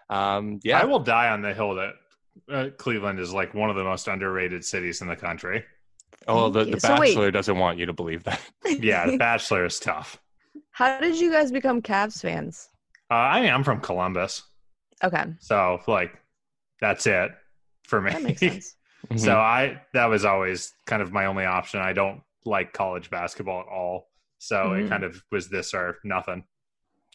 [0.08, 1.94] um, yeah, I will die on the hill that
[2.50, 5.64] uh, Cleveland is like one of the most underrated cities in the country.
[6.28, 6.80] oh the, the you.
[6.80, 7.08] So wait.
[7.14, 8.40] Bachelor doesn't want you to believe that.
[8.80, 10.18] Yeah, The Bachelor is tough.
[10.70, 12.68] How did you guys become Cavs fans?
[13.10, 14.42] Uh, I mean, I'm from Columbus,
[15.04, 16.12] Okay, so like
[16.80, 17.32] that's it
[17.84, 18.10] for me.
[18.12, 18.74] that makes sense.
[19.16, 21.80] So I that was always kind of my only option.
[21.80, 24.08] I don't like college basketball at all.
[24.38, 24.86] So Mhm.
[24.86, 26.44] it kind of was this or nothing.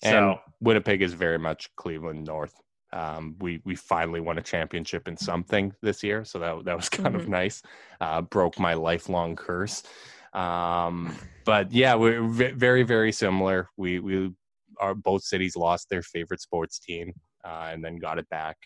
[0.03, 2.53] and So Winnipeg is very much Cleveland North.
[2.97, 6.89] Um, we we finally won a championship in something this year, so that that was
[6.99, 7.27] kind of Mhm.
[7.41, 7.61] nice.
[8.01, 9.83] Uh, broke my lifelong curse.
[10.33, 13.69] Um, but yeah, we're ve- very very similar.
[13.77, 14.31] We we
[14.79, 17.13] are both cities lost their favorite sports team
[17.45, 18.57] uh, and then got it back.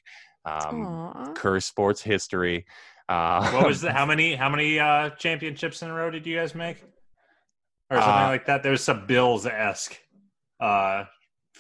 [0.46, 2.65] Um, curse sports history.
[3.10, 6.36] Uh, what was the how many how many uh championships in a row did you
[6.38, 6.78] guys make?
[7.89, 8.63] Or something Uh, like that.
[8.63, 9.98] There's some Bills esque
[10.60, 11.06] uh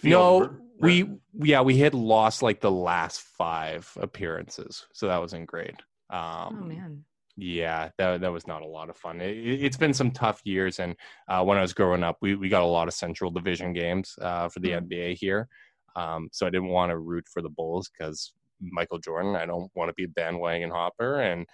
[0.03, 5.47] No, field- we yeah we had lost like the last five appearances, so that wasn't
[5.47, 5.75] great.
[6.09, 7.05] Um, oh man.
[7.37, 9.21] Yeah, that that was not a lot of fun.
[9.21, 10.95] It, it's been some tough years, and
[11.29, 14.13] uh, when I was growing up, we we got a lot of Central Division games
[14.21, 14.87] uh, for the Mm.
[14.87, 15.47] NBA here.
[15.95, 19.35] Um, so I didn't want to root for the Bulls because Michael Jordan.
[19.35, 21.45] I don't want to be a bandwagon hopper, and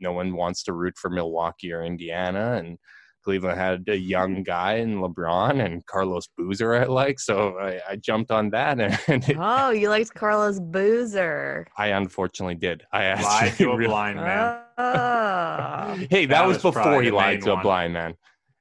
[0.00, 2.54] no one wants to root for Milwaukee or Indiana.
[2.54, 2.78] And
[3.22, 7.96] Cleveland had a young guy in LeBron and Carlos Boozer I like, so I, I
[7.96, 8.78] jumped on that,
[9.08, 11.66] and it, Oh, you liked Carlos Boozer.
[11.76, 12.82] I unfortunately did.
[12.92, 14.62] I lied actually to a really- blind man.
[14.78, 18.14] Oh, Hey, that, That was, was before he lied main to a blind man.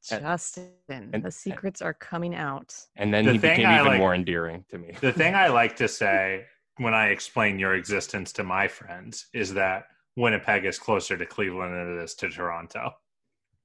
[0.07, 2.75] Justin, and- the secrets are coming out.
[2.95, 4.93] And then The he thing became I even like- more endearing to me.
[5.01, 6.45] The thing I like to say
[6.77, 11.73] when I explain your existence to my friends is that Winnipeg is closer to Cleveland
[11.73, 12.91] than it is to Toronto.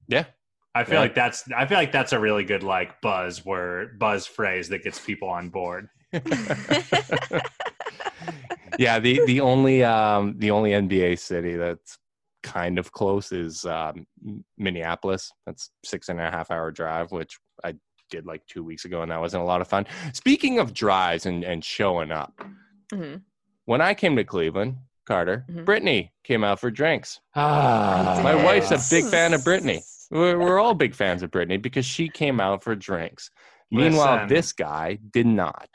[0.07, 0.25] Yeah.
[0.75, 0.99] I feel Yeah.
[1.01, 4.83] like that's I feel like that's a really good like buzz word buzz phrase that
[4.83, 5.87] gets people on board.
[8.77, 11.97] yeah, the the only um the only NBA city that's
[12.43, 14.05] kind of close is um,
[14.57, 15.31] Minneapolis.
[15.45, 17.73] That's six and a half hour drive, which I
[18.11, 19.87] did like two weeks ago, and that wasn't a lot of fun.
[20.13, 22.33] Speaking of drives and and showing up,
[22.93, 23.21] Mhm.
[23.65, 25.65] when I came to Cleveland, Carter, Mhm.
[25.65, 27.19] Brittany came out for drinks.
[27.35, 29.81] Ah, My wife's a big fan of Brittany.
[30.11, 33.29] We're, we're all big fans of Brittany because she came out for drinks.
[33.71, 35.67] Meanwhile, this guy did not.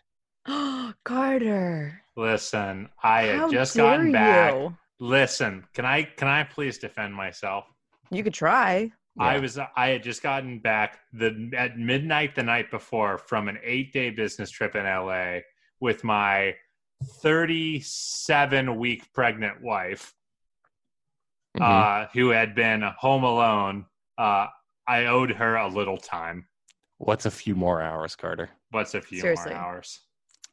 [1.04, 2.00] Carter.
[2.16, 4.54] Listen, I had just dare gotten back.
[4.54, 4.76] You?
[5.00, 7.64] Listen, can I can I please defend myself?
[8.10, 8.90] you could try.
[9.18, 9.40] I Yeah.
[9.40, 13.92] was I had just gotten back the at midnight the night before from an eight
[13.92, 15.40] day business trip in LA
[15.80, 16.54] with my
[17.22, 20.14] 37 week pregnant wife
[21.56, 21.62] Mhm.
[21.62, 23.86] uh, who had been home alone.
[24.20, 24.48] Uh,
[24.86, 26.46] I owed her a little time.
[26.98, 28.50] What's a few more hours, Carter?
[28.70, 29.52] What's a few Seriously.
[29.52, 30.00] more hours?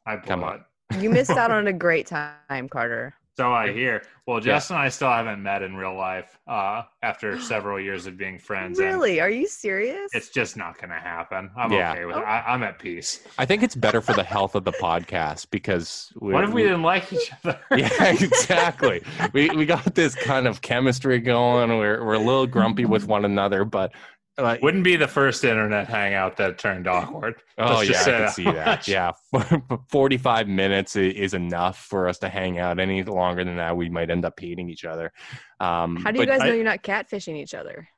[0.06, 0.46] I blew Come it.
[0.46, 0.64] on.
[1.02, 3.12] You missed out on a great time, Carter.
[3.38, 4.02] So I hear.
[4.26, 4.54] Well, Yeah.
[4.54, 8.36] Justin and I still haven't met in real life uh, after several years of being
[8.36, 8.80] friends.
[8.80, 9.20] Really?
[9.20, 10.10] Are you serious?
[10.12, 11.48] It's just not going to happen.
[11.56, 11.92] I'm Yeah.
[11.92, 12.24] okay with it.
[12.24, 13.20] I, I'm at peace.
[13.38, 16.64] I think it's better for the health of the podcast because we, What if we
[16.64, 17.60] didn't like each other?
[17.76, 19.04] yeah, exactly.
[19.32, 21.70] we we got this kind of chemistry going.
[21.78, 23.92] We're we're a little grumpy with one another, but
[24.38, 27.36] like, Wouldn't be the first internet hangout that turned awkward.
[27.58, 28.54] oh yeah, I can that see much.
[28.54, 28.88] that.
[28.88, 29.12] Yeah,
[29.88, 32.78] forty five minutes is enough for us to hang out.
[32.78, 35.12] Any longer than that, we might end up hating each other.
[35.60, 37.88] Um, How do you but guys know you're not catfishing each other?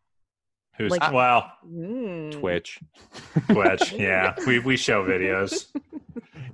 [0.80, 2.32] Who's Like- well, Mm.
[2.40, 2.80] Twitch?
[3.52, 3.92] Twitch.
[4.08, 5.66] Yeah, we we show videos,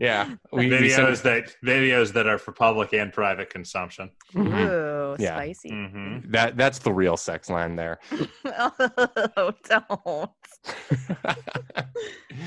[0.01, 4.11] Yeah, we, we videos sent- that videos that are for public and private consumption.
[4.35, 4.69] Mhm.
[4.69, 5.37] Ooh, Yeah.
[5.37, 5.71] spicy.
[5.71, 8.01] hmm that that's the real sex line there.
[8.45, 10.31] oh, don't.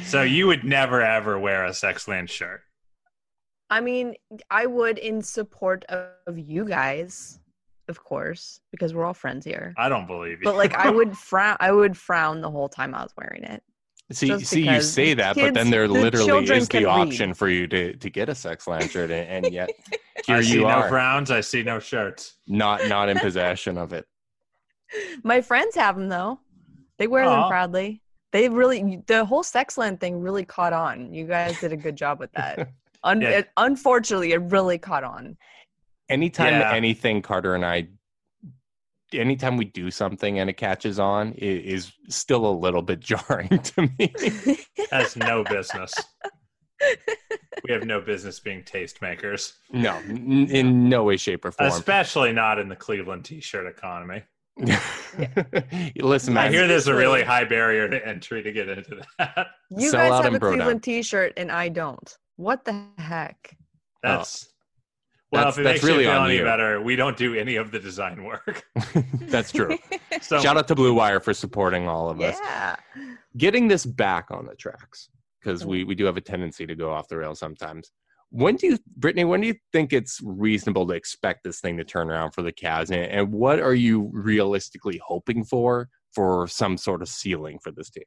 [0.04, 2.62] So you would never ever wear a Sexland shirt.
[3.70, 4.16] I mean,
[4.50, 7.40] I would in support of, of you guys,
[7.90, 9.74] of course, because we're all friends here.
[9.78, 10.44] I don't believe you.
[10.46, 11.58] But like, I would frown.
[11.60, 13.62] I would frown the whole time I was wearing it.
[14.12, 17.08] See, Just see, you say that, but then there literally children is can the read.
[17.10, 19.70] option for you to to get a sex lantern, and, and yet
[20.26, 21.30] here I see you no are, frowns.
[21.30, 22.38] I see no shirts.
[22.48, 24.08] not not in possession of it.
[25.24, 26.40] My friends have them though.
[26.98, 28.02] They wear them proudly.
[28.32, 31.14] they really the whole sex land thing really caught on.
[31.14, 32.70] You guys did a good job with that.
[33.04, 33.30] Un- Yeah.
[33.30, 35.38] it- unfortunately, it really caught on.
[36.10, 36.74] Anytime Yeah.
[36.74, 37.88] anything Carter and I,
[39.14, 43.50] anytime we do something and it catches on, i- is still a little bit jarring
[43.60, 44.14] to me.
[44.92, 45.94] Has no business.
[47.64, 51.68] we have no business being tastemakers, no, n- in no way, shape, or form.
[51.70, 54.24] especially not in the Cleveland t-shirt economy.
[55.96, 59.48] Listen, I hear there's a really high barrier to entry to get into that.
[59.70, 60.58] You Sell out guys have a bro down.
[60.60, 62.18] Cleveland T-shirt and I don't.
[62.36, 63.56] What the heck?
[64.04, 64.54] That's oh.
[65.32, 66.44] Well, That's- if it that's makes really you feel on any you.
[66.44, 68.64] better, we don't do any of the design work.
[69.22, 69.78] that's true.
[70.22, 72.38] So Shout out to Blue Wire for supporting all of us.
[72.42, 72.76] Yeah.
[73.38, 75.70] Getting this back on the tracks because mm-hmm.
[75.70, 77.92] we we do have a tendency to go off the rails sometimes.
[78.32, 79.24] When do you, Brittany?
[79.24, 82.52] When do you think it's reasonable to expect this thing to turn around for the
[82.52, 87.72] Cavs, and, and what are you realistically hoping for for some sort of ceiling for
[87.72, 88.04] this team?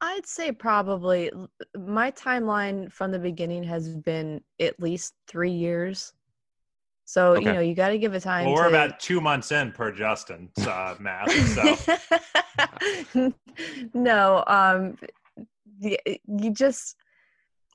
[0.00, 1.30] I'd say probably
[1.76, 6.12] my timeline from the beginning has been at least three years.
[7.04, 7.46] So Okay.
[7.46, 8.46] you know you got to give it time.
[8.46, 11.30] well, we're to- about two months in per Justin's uh, math.
[11.54, 13.32] So
[13.94, 14.96] no, um,
[15.80, 16.96] you just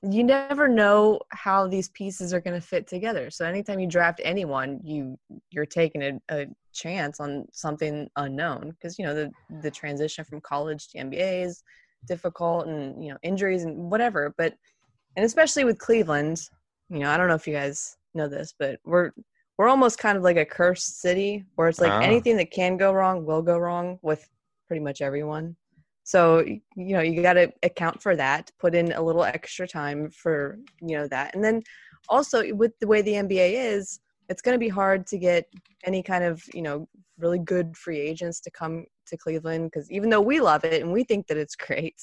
[0.02, 3.30] you never know how these pieces are going to fit together.
[3.30, 5.18] So anytime you draft anyone, you
[5.50, 10.40] you're taking a, a chance on something unknown because you know the the transition from
[10.40, 11.62] college to NBA is
[12.06, 14.34] difficult, and you know injuries and whatever.
[14.36, 14.54] But
[15.16, 16.48] and especially with Cleveland,
[16.90, 19.12] you know I don't know if you guys know this, but we're
[19.58, 22.00] we're almost kind of like a cursed city where it's like Ah.
[22.02, 24.28] anything that can go wrong will go wrong with
[24.68, 25.56] pretty much everyone.
[26.04, 30.10] So you know you got to account for that, put in a little extra time
[30.10, 31.62] for you know that, and then
[32.08, 35.46] also with the way the NBA is, it's going to be hard to get
[35.84, 40.10] any kind of you know really good free agents to come to Cleveland because even
[40.10, 41.96] though we love it and we think that it's great,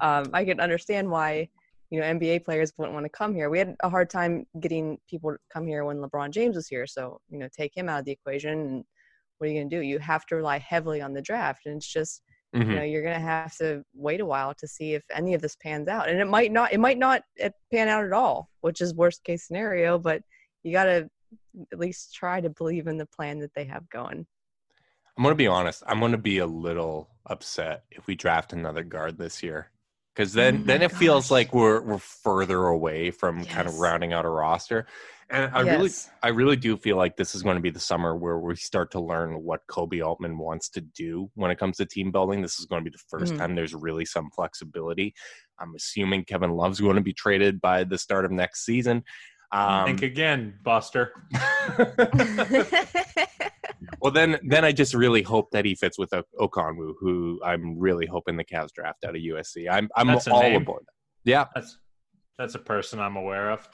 [0.00, 1.48] um, I can understand why
[1.90, 3.50] you know NBA players wouldn't want to come here.
[3.50, 6.86] We had a hard time getting people to come here when LeBron James was here,
[6.86, 8.58] so you know take him out of the equation.
[8.58, 8.84] And
[9.38, 9.82] what are you going to do?
[9.82, 12.22] You have to rely heavily on the draft, and it's just
[12.54, 12.70] Mhm.
[12.70, 15.42] you know you're going to have to wait a while to see if any of
[15.42, 18.48] this pans out and it might not it might not uh, pan out at all
[18.62, 20.22] which is worst case scenario but
[20.62, 21.08] you got to
[21.72, 24.26] at least try to believe in the plan that they have going
[25.16, 25.82] I'm going to be honest.
[25.84, 29.72] I'm going to be a little upset if we draft another guard this year,
[30.14, 34.12] because then Oh then it feels like we're we're further away from kind of rounding
[34.12, 34.86] out a roster.
[35.28, 35.90] And I really
[36.22, 38.92] I really do feel like this is going to be the summer where we start
[38.92, 42.40] to learn what Koby Altman wants to do when it comes to team building.
[42.40, 43.38] This is going to be the 1st Mhm.
[43.38, 45.14] time there's really some flexibility.
[45.58, 49.02] I'm assuming Kevin Love's going to be traded by the start of next season.
[49.50, 51.10] Um, think again, Buster.
[54.00, 57.78] well, then, then I just really hope that he fits with O- Okongwu, who I'm
[57.78, 59.66] really hoping the Cavs draft out of USC.
[59.70, 60.84] I'm I'm That's all aboard.
[61.24, 61.78] Yeah, That's
[62.38, 63.68] that's a person I'm aware of.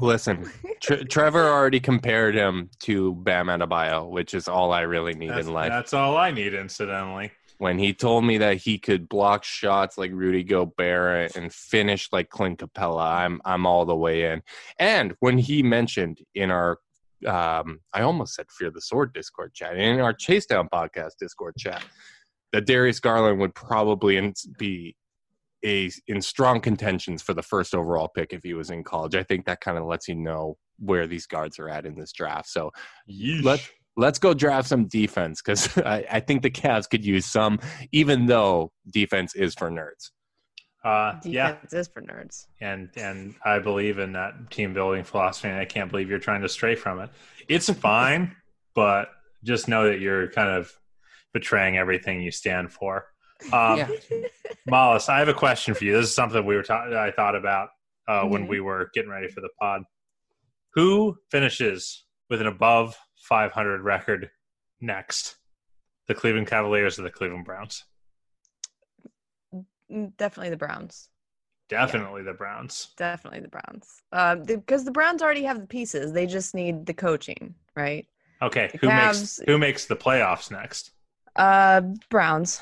[0.00, 0.50] listen,
[0.82, 5.46] Tre- Trevor already compared him to Bam Adebayo, which is all I really need That's,
[5.46, 5.70] in life.
[5.70, 7.30] that's all I need, incidentally.
[7.64, 12.28] When he told me that he could block shots like Rudy Gobert and finish like
[12.28, 14.42] Clint Capela, I'm I'm all the way in.
[14.78, 16.78] And when he mentioned in our
[17.26, 19.78] um, I almost said Fear the Sword Discord chat.
[19.78, 21.82] In our Chase Down podcast Discord chat,
[22.52, 24.94] that Darius Garland would probably in, be
[25.64, 29.14] a in strong contentions for the first overall pick if he was in college.
[29.14, 32.12] I think that kind of lets you know where these guards are at in this
[32.12, 32.50] draft.
[32.50, 32.72] So
[33.42, 37.58] let let's go draft some defense because I, I think the Cavs could use some,
[37.92, 40.10] even though defense is for nerds.
[40.84, 45.48] Uh, yeah, defense is for nerds and and I believe in that team building philosophy,
[45.48, 47.10] and I can't believe you're trying to stray from it.
[47.48, 48.36] It's fine,
[48.74, 49.08] but
[49.44, 50.70] just know that you're kind of
[51.32, 53.06] betraying everything you stand for.
[53.52, 53.88] Um, Yeah.
[54.68, 55.92] Mollis, I have a question for you.
[55.92, 57.68] This is something we were ta- I thought about
[58.08, 58.48] uh, when Mhm.
[58.48, 59.82] we were getting ready for the pod.
[60.74, 64.30] Who finishes with an above 500 record
[64.80, 65.36] next?
[66.06, 67.84] The Cleveland Cavaliers or the Cleveland Browns?
[69.90, 71.08] Mm, definitely the browns
[71.68, 72.88] Definitely the Browns.
[72.96, 76.94] definitely the browns um, because the browns already have the pieces they just need the
[76.94, 78.06] coaching right
[78.42, 80.90] Okay, The who makes who makes the playoffs next?
[81.36, 82.60] uh browns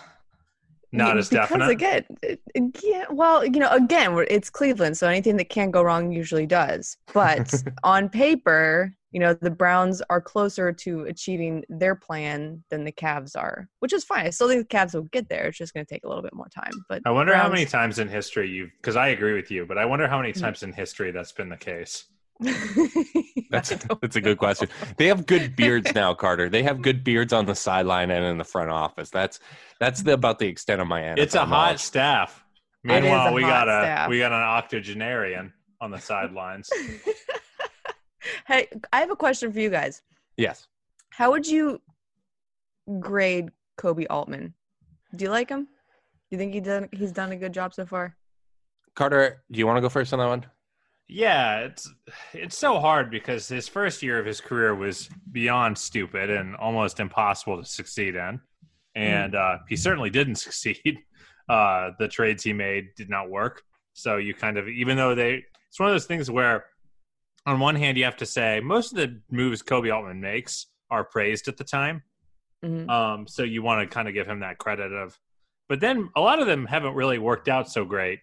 [0.92, 1.70] Not as because definite.
[1.70, 2.04] Again,
[2.54, 6.96] again, well, you know, again, it's Cleveland, so anything that can't go wrong usually does.
[7.14, 7.52] But
[7.84, 13.36] on paper, you know, the Browns are closer to achieving their plan than the Cavs
[13.36, 14.26] are, which is fine.
[14.26, 15.46] I still think the Cavs will get there.
[15.46, 16.72] It's just going to take a little bit more time.
[16.88, 19.78] But I wonder how many times in history you've because I agree with you, but
[19.78, 20.40] I wonder how many Mhm.
[20.40, 22.04] times in history that's been the case.
[23.50, 24.68] That's that's a good question.
[24.96, 26.48] They have good beards now, Carter.
[26.48, 29.10] They have good beards on the sideline and in the front office.
[29.10, 29.40] That's
[29.78, 31.80] that's the, about the extent of my NFL It's a hot knowledge.
[31.80, 32.44] staff.
[32.84, 36.70] It is a Meanwhile, we hot got a we got an octogenarian on the sidelines.
[38.46, 40.00] hey, I have a question for you guys.
[40.38, 40.66] Yes.
[41.10, 41.80] How would you
[43.00, 44.54] grade Koby Altman?
[45.14, 45.64] Do you like him?
[45.64, 45.68] Do
[46.30, 48.16] you think he done he's done a good job so far?
[48.94, 50.46] Carter, do you want to go first on that one?
[51.12, 51.90] Yeah, it's
[52.32, 57.00] it's so hard because his first year of his career was beyond stupid and almost
[57.00, 58.40] impossible to succeed in,
[58.94, 60.98] and uh, he certainly didn't succeed.
[61.48, 63.62] Uh, the trades he made did not work.
[63.92, 66.64] So you kind of, even though they, it's one of those things where,
[67.44, 71.04] on one hand, you have to say most of the moves Koby Altman makes are
[71.04, 72.02] praised at the time.
[72.64, 72.88] Mhm.
[72.88, 75.18] Um, so you want to kind of give him that credit of,
[75.68, 78.20] but then a lot of them haven't really worked out so great.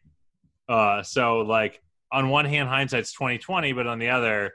[0.68, 1.82] Uh, so like
[2.12, 4.51] on one hand, hindsight's twenty twenty, but on the other,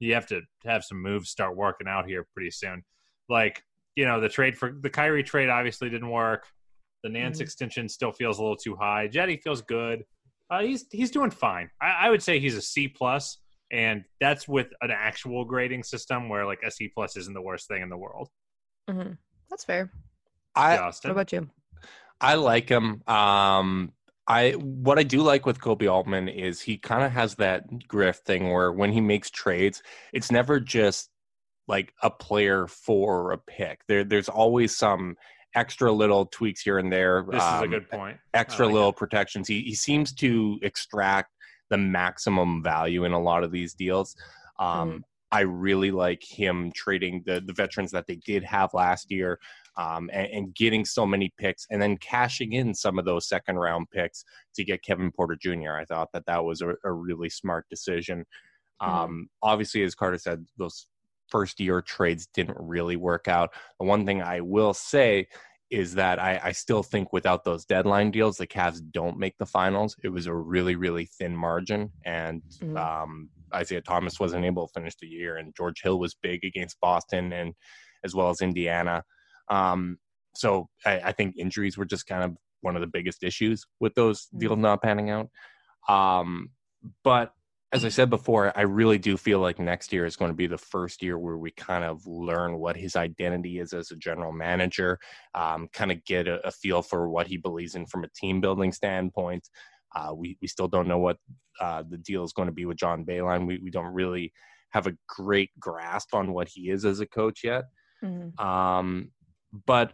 [0.00, 2.82] you have to have some moves start working out here pretty soon.
[3.28, 3.62] Like
[3.96, 6.46] you know, the trade for the Kyrie trade obviously didn't work.
[7.04, 7.42] The Nance Mhm.
[7.42, 9.08] extension still feels a little too high.
[9.08, 10.04] Cedi feels good.
[10.50, 11.70] Uh, he's he's doing fine.
[11.80, 13.38] I, I would say he's a C plus,
[13.70, 17.68] and that's with an actual grading system where like a C plus isn't the worst
[17.68, 18.28] thing in the world.
[18.90, 19.16] Mhm.
[19.50, 19.90] That's fair.
[20.56, 21.10] I Justin.
[21.10, 21.50] What about you?
[22.20, 23.02] I like him.
[23.06, 23.92] Um,
[24.26, 28.20] I what I do like with Koby Altman is he kind of has that grift
[28.20, 31.10] thing where when he makes trades, it's never just
[31.68, 33.80] like a player for a pick.
[33.88, 35.16] There, there's always some
[35.54, 37.24] extra little tweaks here and there.
[37.30, 38.16] This is a um, good point.
[38.32, 38.96] extra like little it.
[38.96, 39.46] protections.
[39.46, 41.30] He he seems to extract
[41.70, 44.16] the maximum value in a lot of these deals.
[44.58, 45.02] Um, Mhm.
[45.34, 49.40] I really like him trading the the veterans that they did have last year,
[49.76, 53.56] um, and, and getting so many picks, and then cashing in some of those second
[53.56, 54.24] round picks
[54.54, 55.72] to get Kevin Porter Jr.
[55.72, 58.24] I thought that that was a, a really smart decision.
[58.80, 60.86] Um, Obviously, as Carter said, those
[61.28, 63.50] first year trades didn't really work out.
[63.80, 65.26] The one thing I will say
[65.70, 69.46] is that I, I still think without those deadline deals, the Cavs don't make the
[69.46, 69.96] finals.
[70.04, 72.76] It was a really, really thin margin, and Mhm.
[72.76, 76.80] um, Isaiah Thomas wasn't able to finish the year, and George Hill was big against
[76.80, 77.54] Boston and
[78.04, 79.02] as well as Indiana.
[79.48, 79.98] Um,
[80.34, 83.94] so I, I think injuries were just kind of one of the biggest issues with
[83.94, 85.28] those deals not panning out.
[85.88, 86.50] Um,
[87.02, 87.32] but
[87.72, 90.46] as I said before, I really do feel like next year is going to be
[90.46, 94.32] the first year where we kind of learn what his identity is as a general
[94.32, 94.98] manager,
[95.34, 98.40] um, kind of get a, a feel for what he believes in from a team
[98.40, 99.48] building standpoint.
[99.94, 101.16] Uh, we, we still don't know what
[101.60, 103.46] uh, the deal is going to be with John Beilein.
[103.46, 104.32] We, we don't really
[104.70, 107.64] have a great grasp on what he is as a coach yet.
[108.02, 108.38] Mhm.
[108.40, 109.12] Um,
[109.66, 109.92] but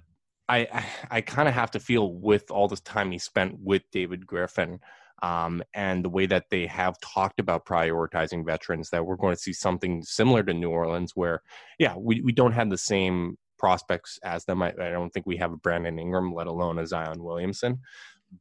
[0.48, 3.82] I, I, I kind of have to feel with all this time he spent with
[3.92, 4.80] David Griffin
[5.22, 9.40] um, and the way that they have talked about prioritizing veterans that we're going to
[9.40, 11.42] see something similar to New Orleans where,
[11.78, 14.62] yeah, we, we don't have the same prospects as them.
[14.62, 17.80] I, I don't think we have a Brandon Ingram, let alone a Zion Williamson.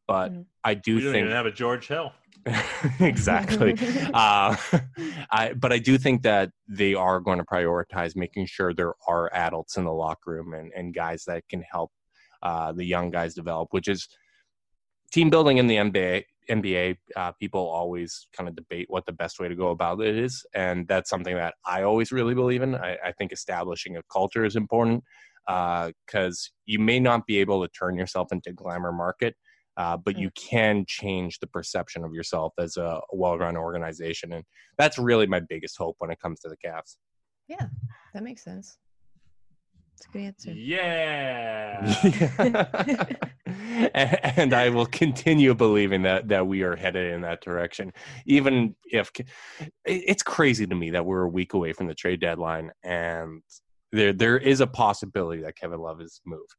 [0.07, 0.45] But Mhm.
[0.63, 2.11] I We do don't think even have a George Hill.
[2.99, 3.75] exactly.
[4.13, 4.55] uh,
[5.31, 9.29] I, but I do think that they are going to prioritize making sure there are
[9.33, 11.91] adults in the locker room and, and guys that can help
[12.41, 14.07] uh, the young guys develop, which is
[15.11, 16.23] team building in the NBA.
[16.49, 20.17] NBA uh, people always kind of debate what the best way to go about it
[20.17, 22.73] is, and that's something that I always really believe in.
[22.73, 25.03] I, I think establishing a culture is important
[25.45, 29.35] because you may not be able to turn yourself into glamour market,
[29.79, 34.43] uh, but you can change the perception of yourself as a, a well-run organization, and
[34.77, 36.97] that's really my biggest hope when it comes to the Cavs.
[37.47, 37.67] Yeah,
[38.13, 38.77] that makes sense.
[39.95, 40.51] That's a good answer.
[40.51, 41.95] Yeah.
[43.93, 43.95] and,
[44.37, 47.93] and I will continue believing that that we are headed in that direction,
[48.25, 49.11] even if
[49.85, 53.41] it's crazy to me that we're a week away from the trade deadline, and
[53.93, 56.55] there there is a possibility that Kevin Love is moved.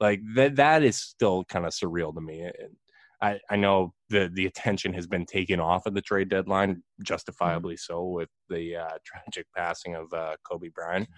[0.00, 2.40] Like that that is still kind of surreal to me.
[2.42, 2.76] And
[3.20, 7.76] I I know the the attention has been taken off of the trade deadline, justifiably
[7.76, 11.08] so, with the uh, tragic passing of uh, Kobe Bryant.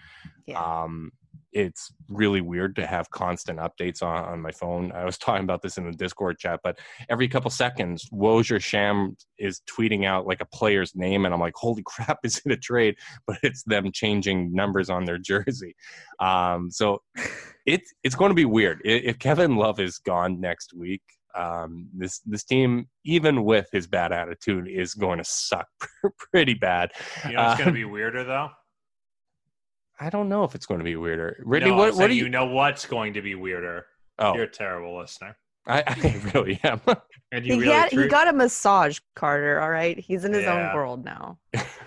[0.45, 0.61] Yeah.
[0.61, 1.11] Um,
[1.53, 4.91] it's really weird to have constant updates on, on my phone.
[4.93, 6.79] I was talking about this in the Discord chat, but
[7.09, 11.55] every couple seconds, Woj Sham is tweeting out like a player's name, and I'm like,
[11.55, 12.95] holy crap, is it a trade?
[13.27, 15.75] But it's them changing numbers on their jersey.
[16.19, 17.01] Um, so
[17.65, 18.81] it's it's going to be weird.
[18.83, 21.01] If Kevin Love is gone next week,
[21.35, 25.67] um, this this team, even with his bad attitude, is going to suck
[26.33, 26.91] pretty bad.
[27.27, 28.49] You know what's going to be weirder though?
[29.99, 31.43] I don't know if it's going to be weirder.
[31.45, 32.23] No, what, what do you?
[32.23, 33.85] you know what's going to be weirder?
[34.19, 35.37] oh, You're a terrible listener.
[35.67, 36.81] I, I really am.
[37.33, 39.61] And you He, really had, he got a massage, Carter.
[39.61, 40.69] All right, he's in his Yeah.
[40.69, 41.39] own world now.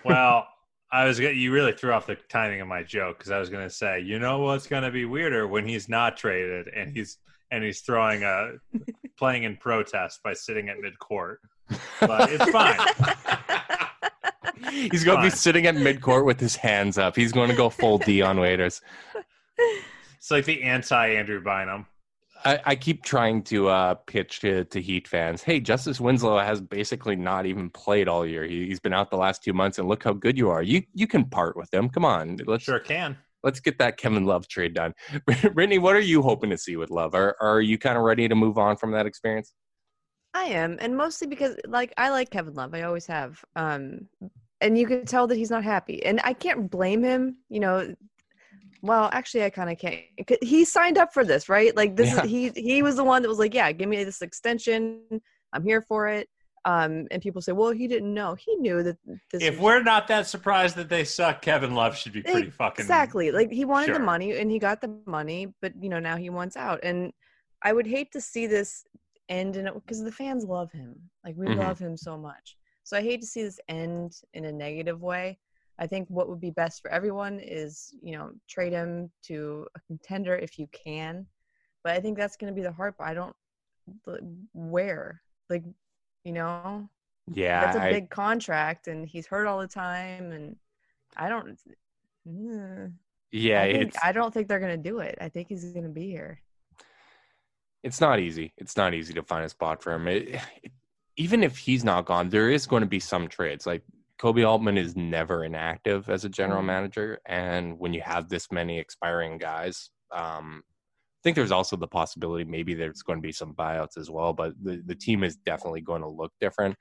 [0.05, 0.47] well,
[0.91, 3.51] I was gonna, you really threw off the timing of my joke because I was
[3.51, 6.97] going to say, you know what's going to be weirder when he's not traded and
[6.97, 7.19] he's
[7.51, 8.53] and he's throwing a
[9.19, 11.41] playing in protest by sitting at mid court,
[12.01, 12.79] but it's fine.
[14.91, 17.17] He's going to be sitting at midcourt with his hands up.
[17.17, 18.81] He's going to go full Dion Waiters.
[20.19, 21.87] It's like the anti Andrew Bynum.
[22.45, 25.43] I, I keep trying to uh, pitch to, to Heat fans.
[25.43, 28.45] Hey, Justice Winslow has basically not even played all year.
[28.45, 30.63] He, he's been out the last two months, and look how good you are.
[30.63, 31.89] You you can part with him.
[31.89, 33.17] Come on, let's Sure can.
[33.45, 34.95] Let's get that Kevin Love trade done.
[35.53, 37.15] Brittany, what are you hoping to see with Love?
[37.15, 39.53] Are are you kind of ready to move on from that experience?
[40.33, 42.75] I am, and mostly because like I like Kevin Love.
[42.75, 43.45] I always have.
[43.55, 44.09] Um,
[44.61, 47.37] and you can tell that he's not happy, and I can't blame him.
[47.49, 47.95] You know,
[48.83, 50.03] well, actually, I kind of can't.
[50.43, 51.77] He signed up for this, right?
[51.77, 52.25] Like this, Yeah.
[52.25, 55.03] is, he he was the one that was like, "Yeah, give me this extension.
[55.53, 56.29] I'm here for it."
[56.67, 58.35] Um, and people say, "Well, he didn't know.
[58.35, 58.97] He knew that
[59.31, 62.83] this." If we're not that surprised that they suck, Kevin Love should be pretty fucking
[62.85, 63.95] exactly like he wanted sure.
[63.95, 67.13] the money and he got the money but you know now he wants out and
[67.63, 68.85] i would hate to see this
[69.29, 70.95] end in because the fans love him
[71.25, 71.57] like we Mhm.
[71.57, 75.39] love him so much so i hate to see this end in a negative way
[75.79, 79.81] i think what would be best for everyone is you know trade him to a
[79.81, 81.27] contender if you can
[81.83, 83.37] but i think that's going to be the hard part i don't
[84.53, 85.65] where like
[86.25, 86.89] you know
[87.33, 90.57] Yeah, that's a I- big contract and he's hurt all the time and
[91.17, 91.59] i don't
[93.31, 93.63] yeah.
[93.63, 95.19] I, think, it's I don't think they're gonna do it.
[95.21, 96.41] I think he's gonna be here.
[97.83, 98.55] it's not easy.
[98.57, 100.09] It's not easy to find a spot for him.
[100.09, 100.29] It,
[100.63, 100.73] it-
[101.17, 103.67] even if he's not gone, there is going to be some trades.
[103.67, 103.83] Like
[104.21, 106.67] Koby Altman is never inactive as a general Mhm.
[106.67, 110.63] manager, and when you have this many expiring guys, um,
[111.25, 114.33] think there's also the possibility maybe there's going to be some buyouts as well.
[114.33, 116.77] But the the team is definitely going to look different.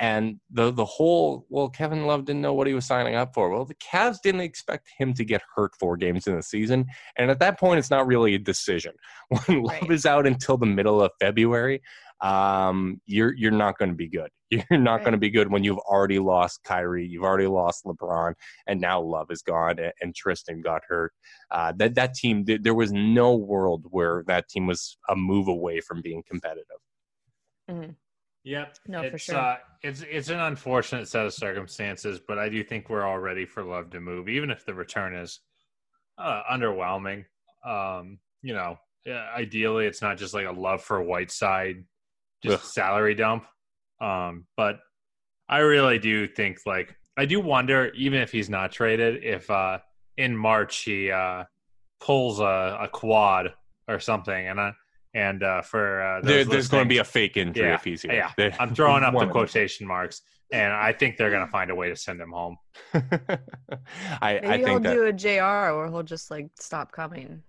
[0.00, 3.50] And the the whole well, Kevin Love didn't know what he was signing up for.
[3.50, 7.30] Well, the Cavs didn't expect him to get hurt four games in the season, and
[7.30, 8.94] at that point, it's not really a decision.
[9.46, 9.92] When Love Right.
[9.92, 11.80] is out until the middle of February,
[12.24, 14.30] um, you're you're not going to be good.
[14.50, 15.00] You're not Right.
[15.00, 18.34] going to be good when you've already lost Kyrie, you've already lost LeBron,
[18.68, 21.12] and now Love is gone, and, and Tristan got hurt.
[21.50, 25.48] Uh, that that team, th- there was no world where that team was a move
[25.48, 26.78] away from being competitive.
[28.44, 28.76] Yep.
[28.86, 29.36] No, for it's, sure.
[29.36, 33.46] Uh, it's it's an unfortunate set of circumstances, but I do think we're all ready
[33.46, 35.40] for Love to move, even if the return is
[36.18, 37.24] uh, underwhelming.
[37.66, 41.84] Um, you know, ideally, it's not just like a Love for Whiteside,
[42.44, 42.70] just Ugh.
[42.70, 43.44] salary dump.
[44.00, 44.78] Um, but
[45.48, 49.78] I really do think like I do wonder, even if he's not traded, if uh,
[50.16, 51.44] in March he uh,
[52.00, 53.52] pulls a, a quad
[53.88, 54.72] or something, and I,
[55.14, 58.02] and uh, for uh, There, there's going to be a fake injury Yeah, if he's
[58.02, 58.12] here.
[58.14, 58.32] yeah.
[58.36, 60.22] There- I'm throwing up the quotation marks,
[60.52, 62.56] and I think they're going to find a way to send him home.
[62.94, 64.92] I, Maybe I he'll that.
[64.92, 67.42] do a JR or he'll just like stop coming.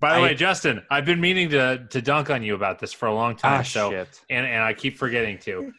[0.00, 2.92] By the I- way, Justin, I've been meaning to to dunk on you about this
[2.92, 3.60] for a long time.
[3.60, 4.20] Ah, so, shit.
[4.30, 5.72] and and I keep forgetting to.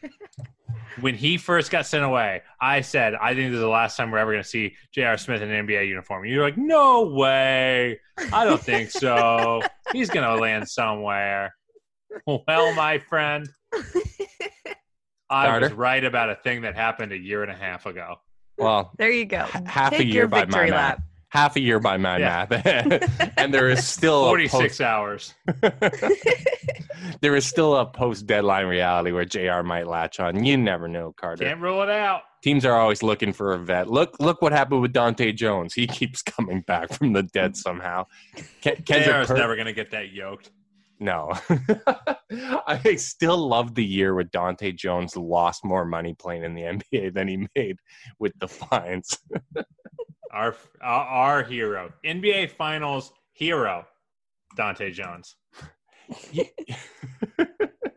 [1.00, 4.10] when he first got sent away, I said, I think this is the last time
[4.10, 5.16] we're ever going to see J.R.
[5.16, 6.24] Smith in an NBA uniform.
[6.26, 7.98] You're like, no way.
[8.32, 9.62] I don't think so.
[9.92, 11.54] He's going to land somewhere.
[12.26, 13.48] Well, my friend,
[15.30, 18.16] I was right about a thing that happened a year and a half ago.
[18.58, 19.46] Well, There you go.
[19.54, 20.98] H- half a year your by my victory math.
[20.98, 21.02] lap.
[21.32, 22.46] Half a year by my Yeah.
[22.50, 25.32] math, and there is still a 46 hours.
[27.22, 29.62] there is still a post deadline reality where Jr.
[29.62, 30.44] might latch on.
[30.44, 31.44] You never know, Carter.
[31.46, 32.20] Can't rule it out.
[32.42, 33.88] Teams are always looking for a vet.
[33.88, 35.72] Look, look what happened with Dahntay Jones.
[35.72, 38.04] He keeps coming back from the dead somehow.
[38.60, 40.50] Ken, Kendrick is never going to get that yoked.
[41.00, 41.32] No.
[42.66, 47.14] I still love the year where Dahntay Jones lost more money playing in the NBA
[47.14, 47.78] than he made
[48.18, 49.16] with the fines.
[50.32, 53.86] Our, our hero, NBA Finals hero,
[54.56, 55.36] Dahntay Jones.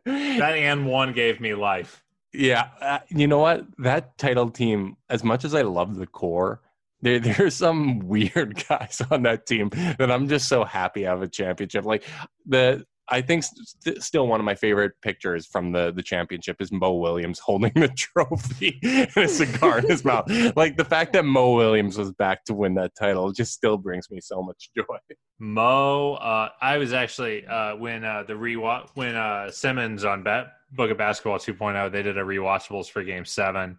[0.06, 2.04] That and one gave me life.
[2.32, 3.66] yeah, uh, you know what?
[3.80, 6.62] That title team, as much as I love the core,
[7.02, 11.24] there there's some weird guys on that team that I'm just so happy I have
[11.24, 11.86] a championship.
[11.86, 12.04] Like
[12.46, 16.72] the I think st- still one of my favorite pictures from the the championship is
[16.72, 20.26] Mo Williams holding the trophy and a cigar in his mouth.
[20.56, 24.10] Like the fact that Mo Williams was back to win that title just still brings
[24.10, 24.98] me so much joy.
[25.40, 30.48] Mo, uh, I was actually uh, when uh, the rewatch when uh, Simmons on Bet
[30.72, 33.78] Book of Basketball 2.0 they did a rewatchables for Game Seven,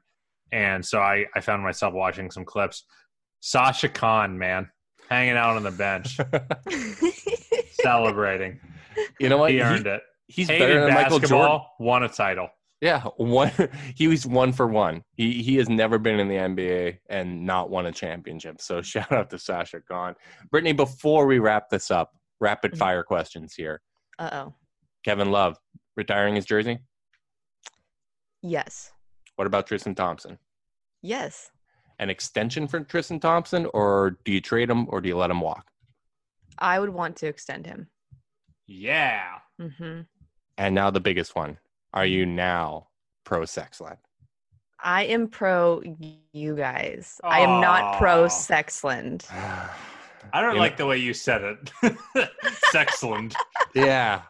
[0.53, 2.85] and so I I found myself watching some clips.
[3.41, 4.69] Sasha Kaun, man,
[5.09, 6.19] hanging out on the bench,
[7.81, 8.61] celebrating.
[9.21, 9.51] You know what?
[9.51, 10.03] He earned it.
[10.29, 11.67] He's Hated better than Michael basketball, Jordan.
[11.81, 12.49] won a title.
[12.81, 13.51] Yeah, one.
[13.95, 15.03] He was one for one.
[15.15, 18.61] He he has never been in the NBA and not won a championship.
[18.61, 20.15] So shout out to Sasha Kaun.
[20.51, 23.81] Brittany, before we wrap this up, rapid fire questions here.
[24.19, 24.55] Uh oh.
[25.05, 25.57] Kevin Love
[25.97, 26.79] retiring his jersey.
[28.43, 28.91] Yes.
[29.37, 30.39] What about Tristan Thompson?
[31.03, 31.51] Yes.
[31.99, 35.41] An extension for Tristan Thompson, or do you trade him, or do you let him
[35.41, 35.67] walk?
[36.59, 37.89] I would want to extend him.
[38.67, 39.27] Yeah.
[39.61, 40.01] hmm
[40.59, 41.59] And now the biggest one:
[41.93, 42.89] Are you now
[43.25, 43.99] pro Sexland?
[44.83, 45.83] I am pro
[46.33, 47.21] you guys.
[47.25, 49.27] I am not pro Sexland.
[50.33, 51.73] I don't You like the way you said it.
[52.75, 53.35] Sexland.
[53.75, 54.23] yeah.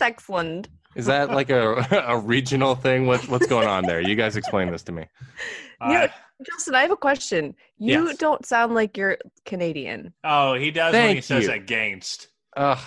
[0.00, 0.66] Sexland.
[0.94, 3.06] Is that like a, a regional thing?
[3.06, 4.00] What, what's going on there?
[4.00, 5.06] You guys explain this to me.
[5.80, 6.08] You know, Uh,
[6.44, 7.54] Justin, I have a question.
[7.78, 8.18] You Yes.
[8.18, 10.12] don't sound like you're Canadian.
[10.24, 11.52] oh, he does when he says you.
[11.52, 12.28] against.
[12.56, 12.78] Ugh,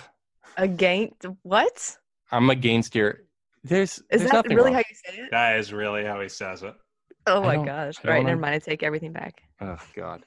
[0.58, 1.96] Against what?
[2.30, 3.20] I'm against your.
[3.64, 4.74] There's, Is there's that nothing really wrong.
[4.74, 5.30] how you say it?
[5.30, 6.74] That is really how he says it.
[7.26, 7.64] Oh my gosh.
[8.04, 8.54] I All right, don't never mind.
[8.54, 9.42] I take everything back.
[9.60, 10.22] Oh God.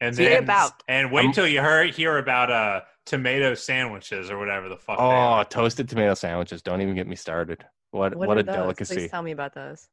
[0.00, 0.72] And See then about.
[0.88, 4.98] and wait I'm- till you hear hear about uh tomato sandwiches or whatever the fuck.
[4.98, 5.44] they Oh, are.
[5.44, 6.60] toasted tomato sandwiches.
[6.62, 7.64] Don't even get me started.
[7.92, 8.54] What what, What, a those?
[8.56, 8.94] delicacy.
[8.96, 9.86] Please tell me about those.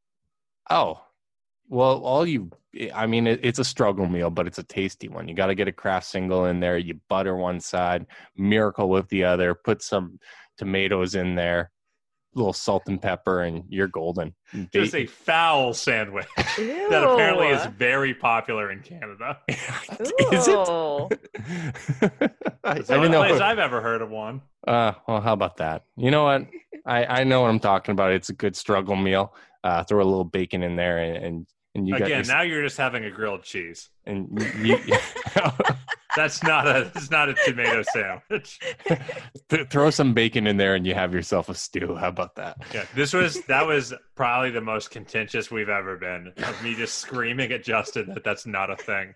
[0.72, 1.02] Oh,
[1.70, 2.49] well, all you.
[2.93, 5.28] I mean, it, it's a struggle meal, but it's a tasty one.
[5.28, 6.78] You got to get a Kraft single in there.
[6.78, 8.05] You butter one side,
[8.38, 9.55] Miracle Whip the other.
[9.55, 10.20] Put some
[10.57, 11.72] tomatoes in there,
[12.36, 14.36] a little salt and pepper, and you're golden.
[14.72, 19.39] Just a foul sandwich that apparently is very popular in Canada.
[19.49, 20.55] Is it?
[20.55, 21.09] Ooh.
[22.63, 23.24] I, I It's the only didn't know.
[23.28, 24.41] place I've ever heard of one.
[24.67, 25.86] Uh, well, how about that?
[25.97, 26.47] You know what?
[26.86, 28.11] I, I know what I'm talking about.
[28.11, 29.34] It's a good struggle meal.
[29.63, 32.24] Uh, throw a little bacon in there, and and, and you again your...
[32.24, 33.89] now you're just having a grilled cheese.
[34.05, 34.28] and
[34.61, 34.78] you,
[36.15, 38.59] That's not a it's not a tomato sandwich.
[39.49, 41.95] th- throw some bacon in there, and you have yourself a stew.
[41.95, 42.57] How about that?
[42.74, 46.95] Yeah, this was that was probably the most contentious we've ever been of me just
[46.97, 49.13] screaming at Justin that that's not a thing.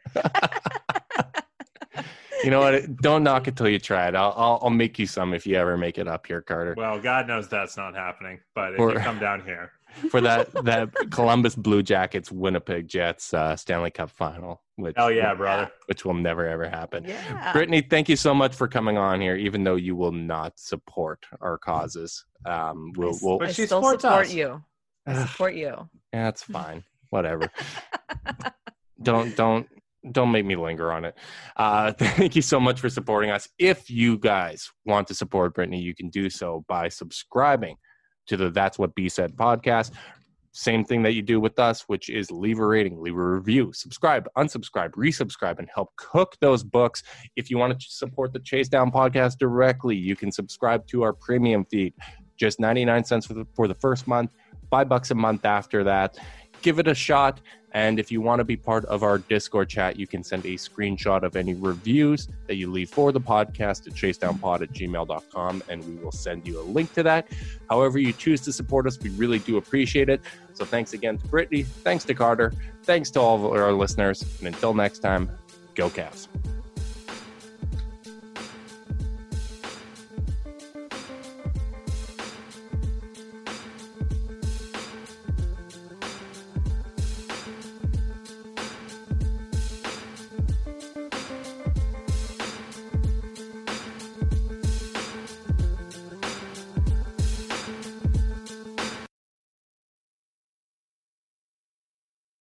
[2.43, 2.97] You know what?
[2.97, 4.15] Don't knock it till you try it.
[4.15, 6.75] I'll, I'll I'll make you some if you ever make it up here, Carter.
[6.77, 8.39] Well, God knows that's not happening.
[8.53, 9.71] But if Or- you come down here,
[10.09, 15.33] For that that Columbus Blue Jackets Winnipeg Jets uh, Stanley Cup final, which oh yeah,
[15.33, 15.71] brother.
[15.87, 17.05] which will never ever happen.
[17.05, 17.53] Yeah.
[17.53, 21.25] Brittany, thank you so much for coming on here, even though you will not support
[21.41, 22.25] our causes.
[22.45, 24.33] Um, we'll, we'll But I she still supports support us.
[24.33, 24.63] you.
[25.05, 25.89] I support you.
[26.13, 26.83] yeah, it's fine.
[27.09, 27.49] Whatever.
[29.01, 29.67] don't don't
[30.11, 31.17] don't make me linger on it.
[31.55, 33.47] Uh, thank you so much for supporting us.
[33.57, 37.77] If you guys want to support Brittany, you can do so by subscribing
[38.27, 39.91] to the That's What B Said podcast.
[40.55, 43.73] Same thing that you do with us, which is leave a rating, leave a review,
[43.73, 47.01] subscribe, unsubscribe, resubscribe, and help cook those books.
[47.35, 51.11] If you want to support the Chase Down podcast directly, you can subscribe to our
[51.11, 51.95] premium feed.
[52.37, 54.29] Just 99 cents for the, for the first month,
[54.69, 56.19] five bucks a month after that.
[56.61, 57.41] Give it a shot.
[57.73, 60.55] And if you want to be part of our Discord chat, you can send a
[60.55, 65.83] screenshot of any reviews that you leave for the podcast at chasedownpod at gmail.com, and
[65.85, 67.27] we will send you a link to that.
[67.69, 70.21] However, you choose to support us, we really do appreciate it.
[70.53, 71.63] So thanks again to Brittany.
[71.63, 72.53] Thanks to Carter.
[72.83, 74.23] Thanks to all of our listeners.
[74.39, 75.29] And until next time,
[75.73, 76.27] go Cavs.